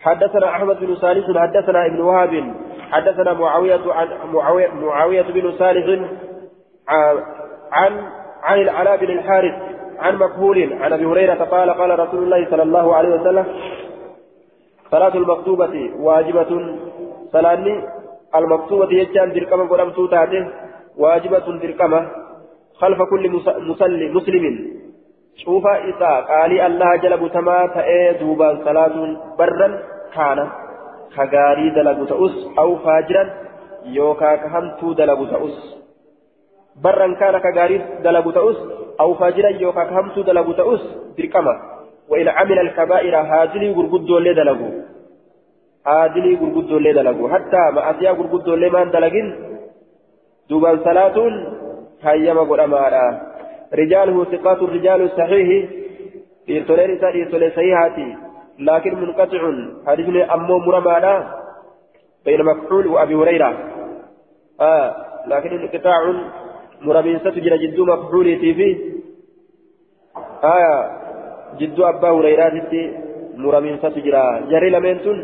[0.00, 2.54] حدثنا أحمد بن سالس حدثنا ابن وهب
[2.92, 4.08] حدثنا معاوية عن
[4.82, 5.86] معاوية, بن صالح
[7.72, 7.92] عن
[8.42, 9.54] عن العلاء بن الحارث
[9.98, 13.46] عن مقبول عن أبي هريرة قال قال رسول الله صلى الله عليه وسلم
[14.90, 16.76] صلاة المكتوبة واجبة.
[17.32, 17.82] صلاة
[18.34, 20.50] المكتوبة يجان دركما قدام توتاته
[20.98, 22.10] واجبة دركما
[22.80, 24.72] خلف كل مسلم مسلم.
[25.44, 29.68] شوف إذا قال الله جل بتما تأي دوبا صلاة برا
[30.14, 30.38] كان.
[31.16, 33.30] كغاري تأس أو فاجرا
[33.84, 35.56] يوكا كهمتو دلقو تأس
[36.82, 38.56] برا كان كغاري تأس
[39.00, 40.82] أو فاجرا يوكا كهمتو دلقو تأس
[41.18, 41.54] دركما
[42.08, 44.70] وإن عمل الكبائر هاجلي غرغدو اللي دلقو
[45.86, 49.28] هاجلي غرغدو اللي دلقو حتى ما أتيا غرغدو اللي ما دلقين
[50.50, 51.16] دوبان صلاة
[52.02, 53.06] هيما قرأمارا
[53.74, 55.48] رجاله ثقات الرجال الصحيح
[56.50, 58.16] إرتولين إسان إرتولين صحيحاتي
[58.68, 59.42] لكن منقطع.
[59.86, 61.14] حديثني أمو مرمانا
[62.24, 63.50] بين مكحول وأبي هريرة.
[64.60, 64.88] آه
[65.26, 66.00] لكن انقطاع
[66.82, 68.68] مرمين ستجرى جدو مكحولي في
[70.44, 70.80] آه
[71.58, 72.56] جدو أبا هريرة
[73.36, 75.18] مرمين ستجرى جري لمنتون.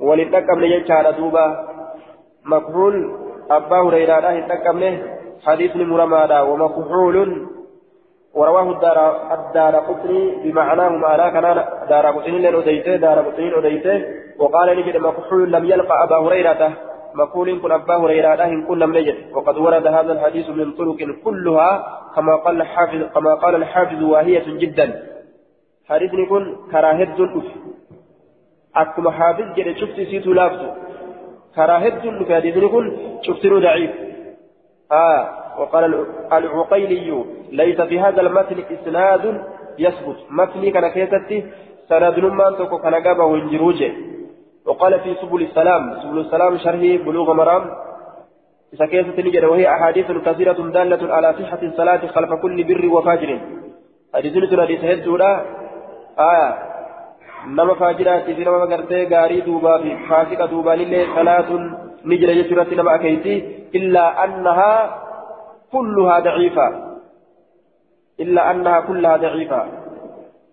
[0.00, 1.46] ولنتقم ليجعل دوبا.
[2.44, 2.94] مكحول
[3.50, 4.80] أبا هريرة هنتقم
[5.46, 7.16] حديث مرمانا ومكحول
[8.34, 8.98] ورواه الدار
[9.34, 14.04] الدار قطني بمعناه معناه كان دار قطني لن أديته دار قطني أديته.
[14.38, 16.72] وقال نجد مكحول لم يلقى أبا هريرة.
[17.14, 21.70] مقول كن أبا هريرة إن كن لم نجد وقد ورد هذا الحديث من طرق كلها
[22.16, 25.02] كما قال الحافظ كما قال الحافظ واهية جدا.
[25.88, 27.44] حديث كن كراهد الأف
[28.76, 30.70] أكما حافظ جد شفت سيتو لافزو
[31.56, 33.90] كراهد الأف حديث كن شفت ضعيف.
[34.92, 35.39] آه.
[35.60, 39.24] وقال العقيلي ليس في هذا المتن إسناد
[39.78, 40.18] يثبت.
[40.30, 41.38] متني كان كيستي
[41.88, 43.92] سند نمان توكو كان قابا وانجروجه
[44.66, 47.64] وقال في سبل السلام سبل السلام شرح بلوغ مرام.
[48.74, 53.30] إذا كيست نجد وهي أحاديث كثيرة دالة على صحة الصلاة خلف كل بر وفاجر.
[54.14, 55.30] حديث نتنا حديث هدولا
[56.18, 56.48] آية.
[57.46, 61.50] نما فاجرات في نما غرتي غاري دوبا في فاسقة دوبا لله صلاة
[62.04, 63.34] نجد يسرة نما أكيتي
[63.74, 64.74] إلا أنها
[65.72, 66.90] كلها ضعيفة.
[68.20, 69.66] إلا أنها كلها ضعيفة.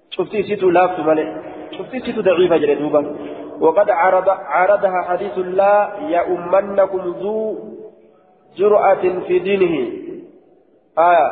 [0.09, 1.26] شفتي سيتو لافت مالي
[1.72, 3.15] شفتي سيتو ضعيفة جلدوبا
[3.59, 7.57] وقد عرض عرضها حديث لا يؤمنكم ذو
[8.57, 9.76] جرأة في دينه.
[10.97, 11.30] آية.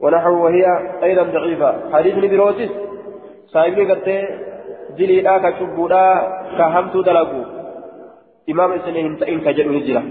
[0.00, 0.64] ونحو وهي
[1.02, 1.70] أيضا ضعيفة.
[1.92, 2.70] حديث نبيروتس
[3.46, 4.08] صاحبي قلت
[4.98, 6.04] دلي لا كشبودا
[6.58, 7.42] كهمتو دلقو.
[8.50, 10.02] إمام إسنين إن كجلو هجرة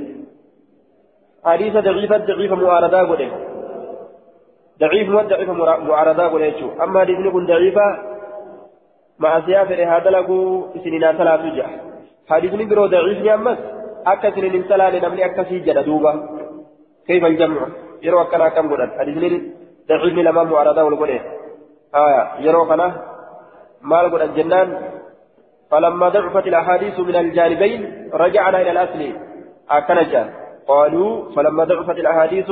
[1.47, 3.29] حديث ضعيفة ضعيفة معارضة قده
[4.79, 5.49] ضعيف وضعيف
[5.89, 7.87] معارضة قده أما حديث نكون ضعيفة
[9.19, 11.69] مع سيافر هذا لقو سنين ثلاثة جاء
[12.29, 13.57] حديث نبرو ضعيف أمس
[14.07, 16.13] أكا سنين ثلاثة نمني أكا سيجد دوبا
[17.07, 17.61] كيف الجمع
[18.03, 19.15] يرو أكنا كم قدر حديث
[19.89, 21.19] ضعيف لما معارضة والقده
[21.95, 22.87] آية يرو كنا
[23.81, 24.69] مال قدر الجنان
[25.71, 29.01] فلما ضعفت الأحاديث من الجانبين رجعنا إلى الأصل
[29.69, 32.49] أكنجا قالوا فلما ضعفت الأحاديث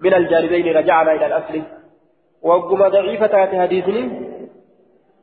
[0.00, 1.62] من الجانبين رجعنا إلى الأصل
[2.42, 4.10] وقم ضعيفة حديثني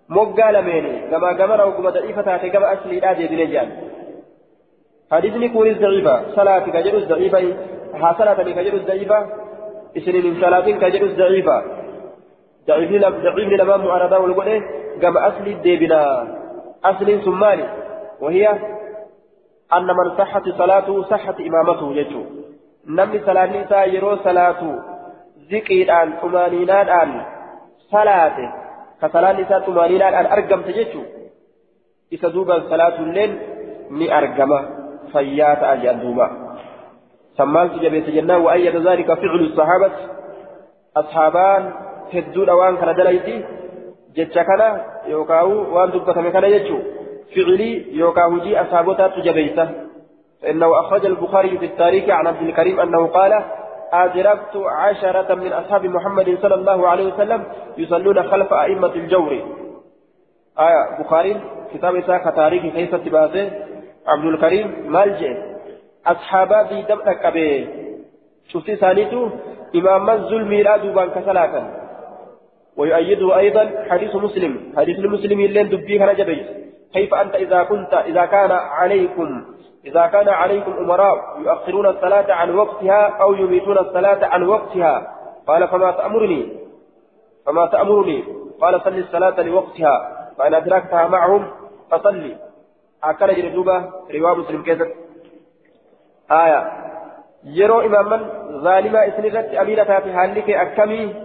[0.09, 3.71] moggaa lameeni gamaa gamana ogguma daciifa taate gama asliidhaa deebine jedhan
[5.09, 7.41] hadiisni kunis daciifa salaati ka jedhus daciifa
[8.01, 9.17] haa salaatanii ka jedhus daciifa
[10.01, 11.57] isinin hin salaatin ka jedhus daciifa
[12.67, 14.55] daciifni lamaan mu'aradaa wal godhe
[15.03, 15.19] gama
[19.71, 22.25] aslii deebina asliin sun maali wahiya anna man saxati salaatu saxati imaamatuhu jechuu
[22.85, 24.75] namni salaanni isaa yeroo salaatu
[25.49, 27.25] ziqiidhaan xumaaniinaadhaan
[27.91, 28.49] salaate
[29.01, 31.01] كسلان إساء طمانينة أن أرقم تجيشو
[32.13, 32.99] إسا دوبا صلاة
[33.89, 34.63] ni argama
[35.13, 36.29] fayyaa ta'a jedhan duuba
[37.37, 40.03] sammaaltu jabeessa jennaan wa'ayyada zaalika ficlu sahaabati
[40.95, 41.73] ashaabaan
[42.11, 43.45] hedduudha waan kana dalayti
[44.11, 44.67] jecha kana
[45.07, 46.81] yookaan waan dubbatame kana jechuu
[47.35, 49.67] yookaan hujii ashaabotaatu jabeessa
[50.41, 53.43] فإنه أخرج البخاري في التاريخ عن عبد الكريم أنه قال
[53.93, 57.43] أدركت عشرة من أصحاب محمد صلى الله عليه وسلم
[57.77, 59.31] يصلون خلف أئمة الجور.
[60.59, 61.41] آية بخاري
[61.73, 63.51] كتاب إساء تاريخ كيف تباسه؟
[64.07, 65.37] عبد الكريم مالجئ.
[66.07, 67.67] أصحابا في دمتك أبي
[68.53, 69.31] شفتي ثانيته
[69.75, 71.53] إمام الظلم لا دوبان كسلاة
[72.77, 74.53] ويؤيده أيضا حديث مسلم.
[74.77, 76.45] حديث المسلم اللين دبيه نجبي
[76.93, 79.45] كيف أنت إذا كنت إذا كان عليكم
[79.85, 85.13] إذا كان عليكم أمراء يؤخرون الصلاة عن وقتها أو يميتون الصلاة عن وقتها.
[85.47, 86.53] قال فما تأمرني
[87.45, 88.23] فما تأمرني.
[88.61, 89.95] قال صل الصلاة لوقتها.
[90.37, 91.51] فإن أدركتها معهم
[91.91, 92.37] فصلي.
[93.03, 94.91] أكل جلدوبة رواه مسلم كيست
[96.31, 96.71] آية.
[97.43, 98.17] يرو إماما
[98.51, 101.15] ظالما إسنغت أمينة في حالك أكمي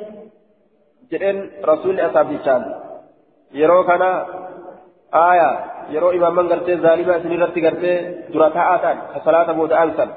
[1.10, 2.28] جئن رسول أصحاب
[3.52, 4.24] يرو كان
[5.14, 5.50] آية
[5.92, 7.96] yeroo imaaman gartee zaalima isin irratti gartee
[8.32, 10.10] dura ta'aatan ka salaata booda aansan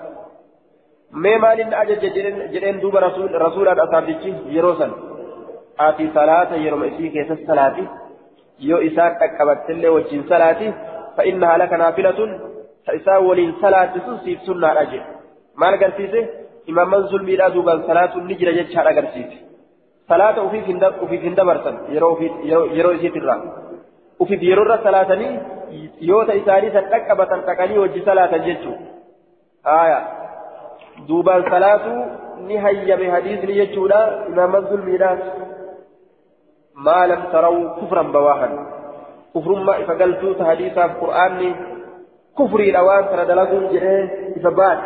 [1.23, 2.09] mee maalin ajaje
[2.53, 2.99] jedheen duuba
[3.45, 4.91] rasuulaan asaabdichi yeroo san
[5.87, 7.83] ati salaata yeroma isii keessatti salaati
[8.69, 10.67] yoo isaan qaqqabattellee wajjin salaati
[11.17, 12.39] فإنها لك نافلة
[12.87, 15.01] فإسا ولين صلاة سنسيف سنة أجل
[15.57, 16.27] ما لقرسيسه
[16.69, 19.39] إمام منزل ميلا دوبا صلاة النجرة جتشار أقرسيسه
[20.09, 20.61] صلاة وفي
[21.21, 23.09] في دبرسن يرو في
[24.19, 25.11] وفي يرو صلاة
[26.01, 28.73] يوتا إساني سنتكبة تكني وجي صلاة جتشو
[29.67, 29.99] آية
[31.07, 31.85] دوبا صلاة
[32.47, 34.53] نهي بحديث ليجولا إمام
[34.85, 35.17] ميلا
[36.75, 38.49] ما لم تروا كفرا بواحا
[39.35, 41.55] كفر ما إفقلتو تحديثا في القرآن
[42.39, 44.79] كفري الأوان ترى دلقون جرين إفبات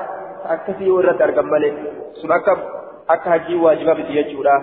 [0.45, 1.75] أكثي ورد أرقم ملك
[2.21, 2.53] سن أكا
[3.09, 4.55] أكا هجي واجبا بتيجولا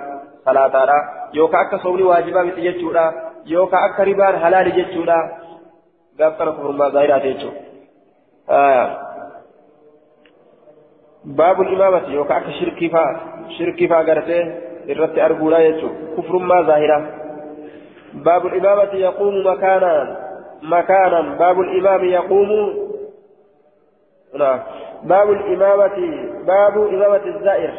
[0.45, 0.91] صلاة
[1.35, 5.19] يوكا صولي واجبا بتيجولا أكا ربان حلال جيجولا
[6.21, 7.51] قابتنا كفر ما ظاهرات يجو
[8.51, 8.99] آه
[11.25, 13.03] باب الإمامة يوكا أكا شركي فا
[13.59, 17.05] شركي فا قرته irratti arguudha jechuun kufrummaa zaahiraa
[18.17, 20.17] باب الإمامة يقوم مكانا
[20.63, 22.51] مكانا باب الإمام يقوم
[24.35, 24.63] لا
[25.03, 25.99] باب الإمامة
[26.47, 27.73] باب إمامة الزائر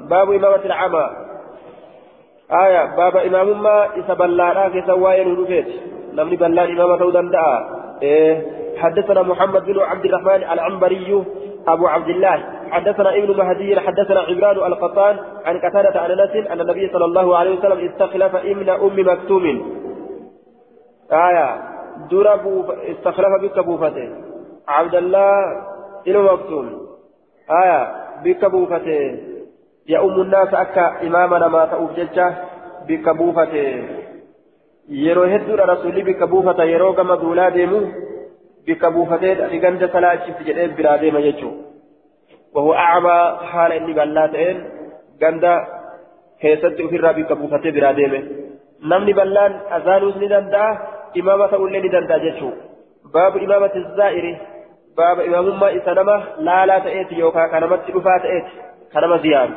[0.00, 1.06] باب إمامة العمى
[2.52, 5.66] آية إمام ما إسبلانا في سواين ونفيت
[6.12, 7.68] نمني بلان إمامة ودنداء
[8.02, 8.42] إيه
[8.78, 11.24] حدثنا محمد بن عبد الرحمن العنبري
[11.68, 16.88] أبو عبد الله حدثنا ابن مهدي حدثنا عمران القطان عن قتادة عن أنس أن النبي
[16.92, 19.44] صلى الله عليه وسلم استخلف ابن أم مكتوم
[21.12, 21.60] آية
[22.10, 24.08] درب استخلف بك بوفته
[24.68, 25.32] عبد الله
[26.06, 26.86] إلى مكتوم
[27.64, 27.92] آية
[28.24, 28.44] بك
[29.90, 32.34] أم الناس أكا إمامنا ما تأوف ججة
[32.88, 33.06] بك
[34.88, 37.78] yeroo hedduudha rasuulli bikka buufata yeroo gama duulaa deemu
[38.66, 41.64] bikka buufatee dhali ganda salaachifti jedhee biraa deema jechuudha.
[42.54, 44.56] وهو أعمى حال إني بلاتين
[45.22, 45.54] غندا
[46.40, 48.22] كيست في الرابي كبوفة براديمه
[48.82, 50.78] نمني بلان أزانوس ندندا
[51.18, 52.50] إمامة أولي ندندا جيشو
[53.14, 54.26] باب إمامة الزائر
[54.96, 57.46] باب إمام ما إسانما لا لا تأتي يوكا.
[57.46, 58.52] كانمت رفا تأتي
[58.92, 59.50] كانما زيار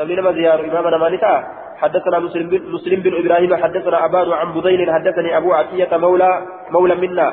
[0.00, 1.34] نمني نما زيار إمامنا مالتا
[1.82, 6.30] حدثنا مسلم بن, مسلم بن إبراهيم حدثنا أبان عن بضيل حدثني أبو عطية مولى
[6.70, 7.28] مولى منا.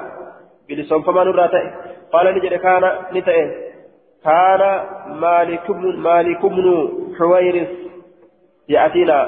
[0.69, 1.63] بلسان فمان الراتئ
[2.13, 2.83] قال نجد كان
[3.15, 3.37] نتئ
[4.25, 4.61] كان
[5.25, 6.65] مالك بن مالك بن
[7.19, 7.71] حويرث
[8.69, 9.19] يأتينا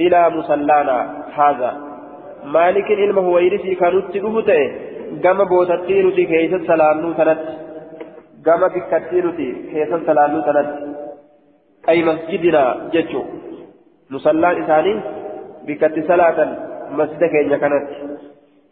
[0.00, 0.98] إلى مصلانا
[1.38, 1.70] هذا
[2.44, 4.62] مالك علم حويرث كانت تلوته
[5.24, 7.40] قام بوتتين كيس سلامنو سنت
[8.46, 9.26] قام بكتين
[9.72, 10.68] كيس سلامنو سنت
[11.88, 12.62] أي مسجدنا
[12.92, 13.22] جتشو.
[14.10, 14.94] مصلى إساني
[15.66, 16.38] بكت صلاة
[16.98, 17.86] مسجد كينيا كانت.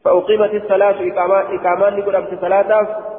[0.05, 0.99] فأقيمت الصلاة
[1.57, 2.71] إقامان نقول أمس صلاة.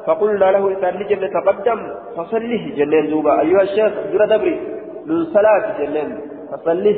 [0.07, 1.79] فقلنا له إذا نجم تقدم
[2.17, 3.41] فصله جنين دوبا.
[3.41, 4.55] أيها الشيخ جرى دبري.
[5.05, 6.09] من صلاة جنين.
[6.51, 6.97] فصله.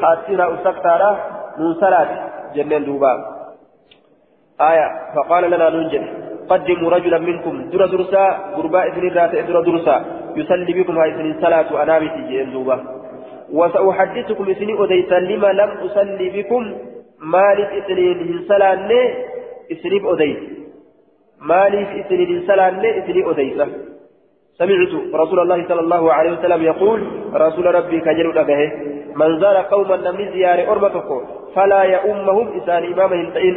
[0.00, 1.10] خاتنا أسكتارا
[1.58, 2.10] من صلاة
[2.54, 3.12] جنين دوبا.
[4.60, 4.88] آية.
[5.14, 6.04] فقال لنا ننجل
[6.50, 7.54] قدموا رجلا منكم.
[7.72, 8.24] در درسا.
[8.56, 9.96] قرباء إذن الرات در درسا.
[10.36, 12.76] يصلي بكم هاي إذن صلاة أنامتي دوبا
[13.52, 16.62] وسأحدثكم إذن أديتا لما لم أصلي بكم
[17.20, 18.90] مالك إسنين هنسلان
[19.72, 20.38] إسنيف أديس
[21.40, 23.58] مالك إسنين هنسلان إسنيف أديس
[24.58, 27.00] سمعت رسول الله صلى الله عليه وسلم يقول
[27.34, 28.72] رسول ربي كجر أبه
[29.16, 31.08] من زار قوما من زيار أرمتك
[31.54, 33.56] فلا يؤمهم إسان إمامهم تئن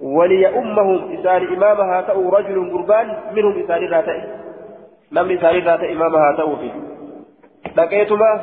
[0.00, 4.20] وليؤمهم إسان إمامها تأو رجل قربان منهم إسان راتئ
[5.14, 6.74] لم إسان راتئ إمامها تأو فيه
[7.76, 8.40] لقيتما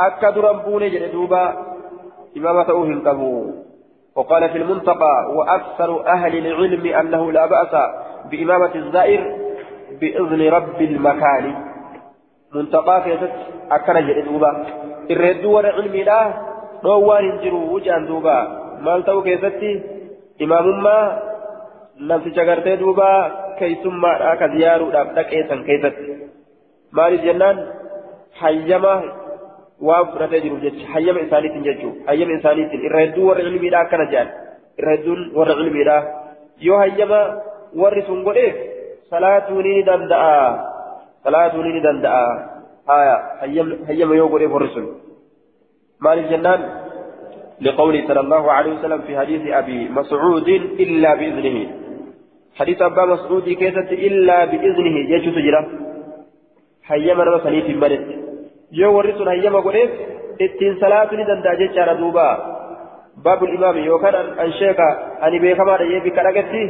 [0.00, 1.44] أكد ربوني جلدوبا
[2.36, 3.52] إمامة أوهن قبو
[4.16, 7.74] وقال في المنتقى وأكثر أهل العلم أنه لا بأس
[8.30, 9.36] بإمامة الزائر
[10.00, 11.54] بإذن رب المكان
[12.54, 13.32] منتقى كيست
[13.70, 14.66] أكرج الدوبا
[15.10, 16.32] الردو والعلم لا
[16.84, 18.38] روان انجروا وجان دوبا
[18.80, 19.82] مال تو كيستي
[20.42, 20.98] إمام ما
[22.00, 25.94] نفس جغرتي دوبا أكا زيارو دابتك إيسان كيست
[26.92, 27.56] مال الجنان
[28.40, 29.24] حيما
[29.80, 34.30] waan fudhatee jiruuf jecha hayyama isaaniitiin jechuun hayyama isaaniitiin irra hedduu warra ilmiidhaa akkana jedhan
[34.78, 36.02] irra hedduun warra ilmiidhaa
[36.66, 37.20] yoo hayyama
[37.82, 38.56] warri sun godheef
[39.10, 40.38] salaatuu ni danda'a
[41.24, 42.24] salaatuu ni danda'a
[42.92, 43.16] haya
[43.88, 44.88] hayyama yoo godheef warri sun
[45.98, 46.64] maaliif jennaan
[47.60, 50.48] لقوله صلى الله عليه وسلم في حديث أبي مسعود
[50.84, 51.83] إلا بإذنه
[52.54, 55.60] حديث أبا مسعود كيست إلا بإذنه جيش تجرى
[56.82, 58.24] حيما رسلي في الملك
[58.74, 59.90] yoo warri sun hayyama godheef
[60.44, 62.26] ittiin salaatu ni danda'a jechaadha duuba
[63.24, 64.86] baabul imaami yookaan an sheeka
[65.20, 66.62] ani beekamaadha jee bikka dhagetti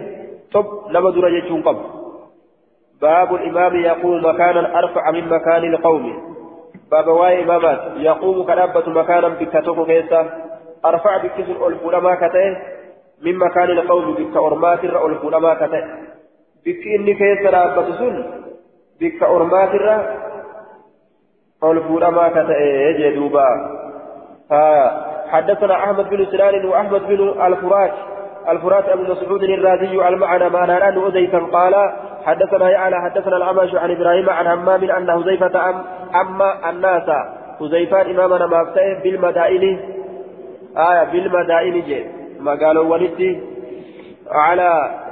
[0.53, 1.83] tob nama dura jechuun qabu
[3.01, 6.13] baabul imaami yaqumu makaanan arfaca min makaani ilqawmi
[6.91, 10.21] baaba waa'ee imaamaat yaqumu ka dhaabbatu makaanan bikka tokko keessa
[13.25, 15.85] من مكان القوم بك أرمات الرأى الفلما كتئ
[16.67, 18.25] بك إني كيس رابة سن؟
[19.01, 20.17] بك أرمات الرأى
[21.65, 23.47] الفلما كتئ يجي دوبا.
[25.29, 27.93] حدثنا أحمد بن سنان وأحمد بن الفرات.
[28.49, 31.75] الفرات أبو مسعود الرازي المعنى ما نرى أزيفا قال
[32.25, 35.85] حدثنا يعلى حدثنا العمش عن إبراهيم عن همام أن هزيفة أم
[36.21, 37.09] أما الناس.
[37.61, 39.79] هزيفان إمامنا ما بالمدائن.
[40.77, 42.24] آية بالمدائن جي
[42.63, 43.41] قالوا ولدي
[44.31, 44.71] على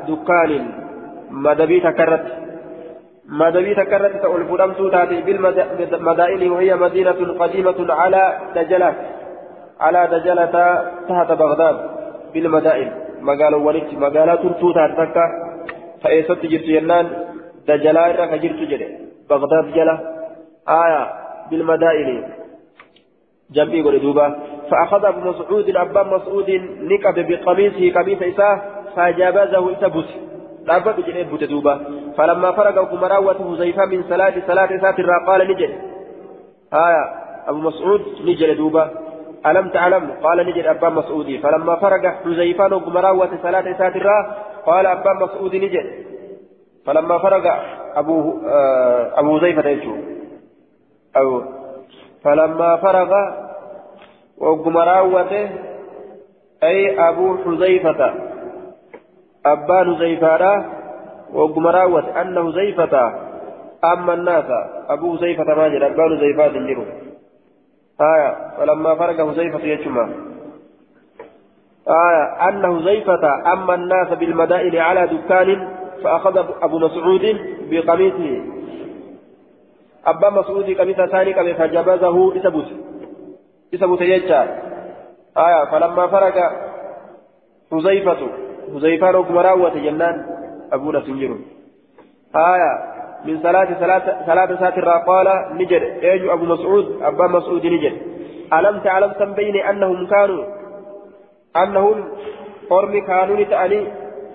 [0.08, 0.50] دكان
[1.30, 2.24] مدبي تكرت
[3.28, 5.20] مدبي تكرت تقول فلم تاتي
[5.76, 8.94] بالمدائن وهي مدينة قديمة على دجلة
[9.80, 10.54] على دجلة
[11.08, 11.76] تحت بغداد
[12.34, 12.90] بالمدائن
[14.42, 15.24] turtuu taate takka
[16.02, 17.06] ta'eessatti jirtu jennaan
[17.66, 18.86] dajalaa irra ka jirtu jedhe
[19.28, 19.94] bagdaad jala
[20.78, 21.06] aayaa
[21.50, 22.16] bilmadaa'ini
[23.56, 24.26] jam'ii godhe duuba
[24.72, 26.50] فأخذ أبو مسعود أبا مسعود
[26.80, 28.62] نكب بقميصه قميص إساه
[28.96, 30.08] فجابزه إسبس
[30.64, 31.80] لابد جنيه بتدوبة
[32.16, 35.70] فلما فرغ كمراوة حذيفة من صلاة صلاة ساتر قال نجد.
[36.72, 37.04] آية
[37.48, 38.90] أبو مسعود نجد دوبة
[39.46, 41.40] ألم تعلم؟ قال نجد أبا مسعود.
[41.42, 45.86] فلما فرق حذيفان ومراوة صلاة ساترة قال أبا مسعود نجد.
[46.86, 47.44] فلما فرق
[47.96, 49.96] أبو آه أبو حذيفة يجو.
[51.16, 51.42] أو
[52.24, 53.12] فلما فرغ
[54.42, 55.50] ومراوة
[56.62, 58.14] أي أبو حذيفة.
[59.46, 60.64] أبا حذيفة
[61.32, 63.14] ومراوة أن حذيفة
[63.84, 64.44] أما الناس.
[64.88, 66.84] أبو حذيفة ما جد أبا حذيفة تنجروا
[68.00, 68.36] آية.
[68.58, 70.08] فلما فرق حذيفة يجمع.
[71.88, 72.48] آية.
[72.48, 75.68] أن حذيفة أما الناس بالمدائن على دكان
[76.04, 77.36] فأخذ أبو مسعود
[77.70, 78.42] بقميصه.
[80.06, 82.91] أبا مسعود قميص ثاني قميص فجبزه إسبوت
[83.74, 84.40] إسبوت يجا
[85.36, 86.36] آية فلما فرق
[87.72, 88.28] حذيفة
[88.74, 90.26] حذيفة ركب راوة جنان
[90.72, 91.38] أبونا سنجر
[92.36, 92.72] آية
[93.24, 97.94] من صلاة صلاة صلاة ساتر قال نجد ايجو ابو مسعود ابا مسعود نجد
[98.52, 100.44] ألم تعلم سنبين أنهم كانوا
[101.56, 102.04] أنهم
[102.70, 103.86] قرم كانوا تأني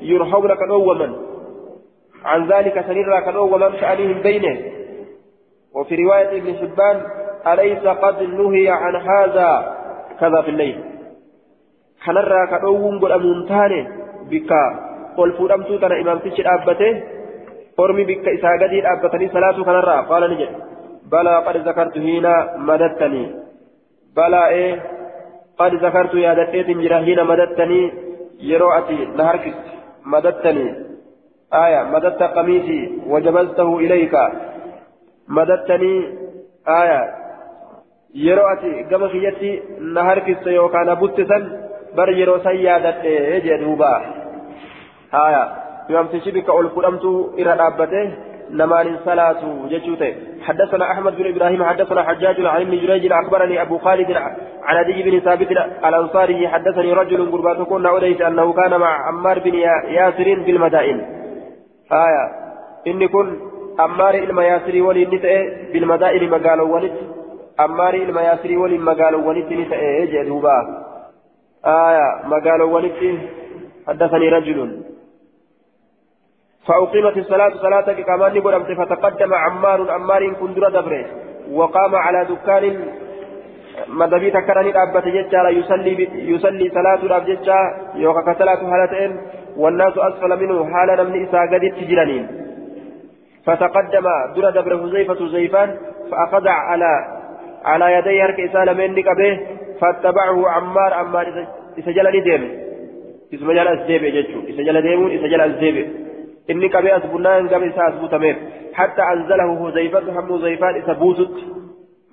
[0.02, 1.16] يرحون كدوما
[2.26, 4.58] عن ذلك سنرى كدوما شأنهم بينه
[5.76, 7.02] وفي رواية ابن حبان
[7.48, 9.50] أليس قد نهي عن هذا
[10.20, 10.78] كذا في الليل
[12.06, 13.82] كنرى كدوم قل أمونتاني
[14.32, 14.52] بك
[15.18, 16.92] قل فورمتو تنا إمام تشي أبته
[17.78, 20.58] bikka isaa gadii dhaabbatanii salaatu kanarraa qaala ni jedhe
[21.12, 22.32] balaa qad zakartu hiina
[22.70, 23.28] madattanii
[24.18, 24.72] balaa ee
[25.60, 27.86] qad zakartu yaadadheetin jira hiina madattanii
[28.50, 29.78] yeroo ati na harkiste
[30.14, 30.88] madattanii
[31.54, 34.16] آية مددت قميصي وجبزته إليك
[35.28, 36.18] مددتني
[36.68, 37.16] آية
[38.18, 39.62] يروأتي كما خيتي
[39.94, 41.44] نهر كيس يوكان بوتسن
[41.98, 43.04] بر يرو سيادة
[43.46, 43.94] جدوبا
[45.14, 45.44] آية
[45.90, 47.06] يمسي بك أول فرمت
[47.40, 48.06] إلى رابته
[48.52, 49.42] نمان صلاة
[49.72, 54.12] جشوته حدثنا أحمد بن إبراهيم حدثنا حجاج عن ابن جريج أخبرني أبو خالد
[54.64, 55.52] عن أبي بن ثابت
[55.86, 59.54] الأنصاري حدثني رجل قربات كنا أليس أنه كان مع عمار بن
[59.98, 60.98] ياسر بالمدائن
[61.92, 62.26] آية
[62.88, 63.40] إني كن
[63.80, 65.44] عمار المياسري ولي نتأه
[65.74, 66.92] بالمدائن مقالوا ولد
[67.60, 70.58] عمار المياسري ولي مقالوا ولد نتأه جدوبا
[71.66, 73.20] آية مقالوا ولد
[73.88, 74.82] حدثني رجل
[76.68, 81.06] فأقيمت الصلاة صلاة كمان قدمت فتقدم عمار عمار كندر دبره
[81.52, 82.64] وقام على دكان
[83.88, 85.94] مدبي تكرني أبت ججا يصلي
[86.34, 87.60] يصلي صلاة الأب ججا
[87.96, 89.12] يوكا صلاة هالتين
[89.58, 91.64] والناس أسفل منه حالا من إساء قد
[93.46, 94.06] فتقدم
[94.36, 95.78] در دبر حذيفة زيفان
[96.12, 97.17] فأخذ على
[97.72, 99.34] على يدي هرك إسالة من به
[99.82, 101.26] فاتبعه عمار عمار
[101.80, 102.48] إسجل ججو
[103.34, 104.78] إسجل
[105.16, 105.42] إسجل
[108.24, 108.36] مير
[108.74, 109.50] حتى أنزله
[110.78, 111.36] إسبوتت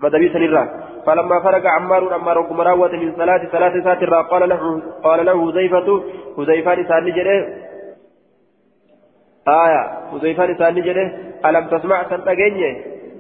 [0.02, 0.28] مدبي
[1.06, 3.74] فلما فرق عمار عمار قمراوة من صلاة صلاة
[4.22, 6.02] قال له قال له هزيفة
[6.39, 7.39] هزيفان سان جره
[9.48, 9.82] آية.
[10.12, 11.12] هزيفان سان جره
[11.47, 12.02] ألم تسمع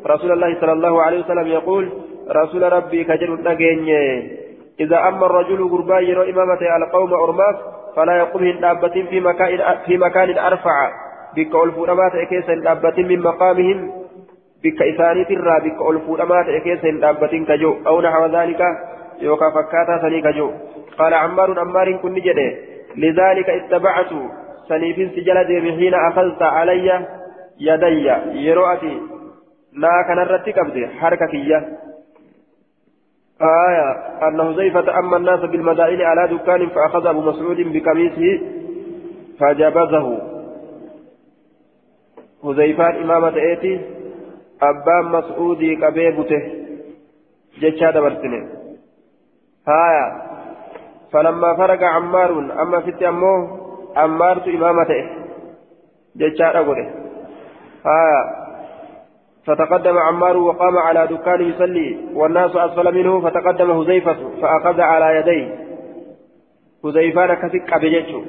[0.06, 1.88] رسول الله صلى الله عليه وسلم يقول
[2.30, 4.44] رسول ربي كجر نجني
[4.80, 7.56] إذا أما الرجل قربان يرى إمامته القوم أرماس
[7.96, 8.78] فلا يقوم هن
[9.10, 10.90] في مكان في مكان أرفع.
[11.36, 13.92] بك ألفونما تأكيس دابة من مقامهم.
[14.64, 17.74] بك إساني ترى بك ألفونما تأكيس دابة كجو.
[17.86, 18.60] أو نحو ذلك
[19.20, 20.50] يوكا فكاتا سني كجو.
[20.98, 22.54] قال عمار عمار كن نجده
[22.96, 24.10] لذلك اتبعت
[24.68, 27.06] سنيف سجل ديم حين أخذت علي
[27.60, 28.08] يدي.
[28.46, 29.00] يروأتي
[29.76, 31.83] لا كان الرتي قبضي حركة كية.
[33.42, 33.90] آية
[34.28, 38.40] أن حذيفة أما الناس بالمدائن على دكان فأخذ أبو مسعود بقميصه
[39.40, 40.18] فجبزه
[42.42, 43.80] حذيفان إمامة إيتي
[44.62, 46.42] أبان مسعودي كبيبته
[47.58, 48.48] جتشا دبرتني
[49.68, 50.22] هايا
[51.12, 52.30] فلما فرق عمار
[52.62, 53.60] أما ست أمه
[53.96, 55.10] عمارت إمامته
[56.16, 56.90] جتشا دبره.
[57.86, 58.43] هايا
[59.46, 65.48] فتقدم عمار وقام على دكانه يصلي والناس أسفل منه فتقدم هزيفة فأخذ على يديه
[66.84, 68.22] هزيفان كثك بجيشه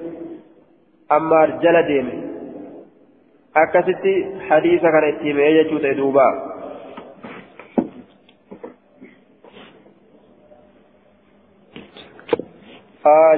[1.12, 2.36] عمار جل ديمه
[3.56, 6.26] itti himee jechuu ta'e duuba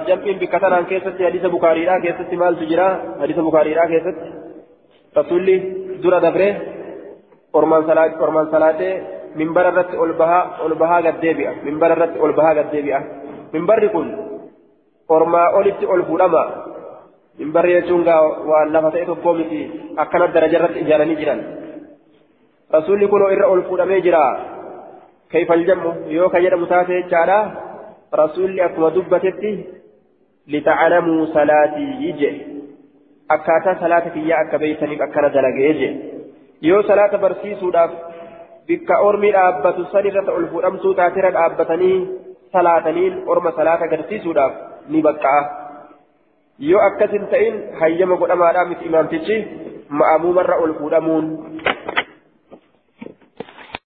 [0.07, 2.87] jam'iin bikka tanaan keessatti hadiisa bukaariidhaa keessatti maaltu jira
[3.19, 4.29] hadiisa bukaariidhaa keessatti
[5.15, 5.55] rasulli
[6.03, 6.51] dura dabree
[7.53, 8.93] ormaan salaatee
[9.35, 12.99] minbara irratti ol bahaa ol bahaa gad deebi'a minbara irratti ol bahaa gad deebi'a
[13.53, 14.07] minbarri kun
[15.09, 16.43] ormaa olitti ol fuudhama.
[17.39, 19.59] Minbarri jechuun gaa waan lafa ta'e tokkoo miti
[20.03, 21.41] akkana daraja irratti ijaaranii jiran.
[22.75, 24.21] Rasuulli kunoo irra ol fuudhamee jira.
[25.31, 25.91] Kayfal jammu?
[26.09, 27.37] Yoo ka jedhamu taate jechaadha.
[28.11, 29.51] Rasuulli akkuma dubbatetti
[30.47, 32.29] litaclamuu salaatii ije
[33.35, 35.89] akkaataa salaata kiyyaa akka beeysaniif akkana dalagee je
[36.61, 37.91] yoo salaata barsiisuudhaaf
[38.67, 41.97] bikka ormi dhaabbatu san irratti ol fuudhamtuu taatira dhaabbatanii
[42.55, 44.53] salaataniin orma salaata agarsiisuudhaaf
[44.89, 45.41] ni baqqa'a
[46.59, 49.37] yoo akkas hin ta'in hayyama godhamaadhaa miti imaamtichi
[50.01, 51.25] ma'amuumarra ol fuudhamuun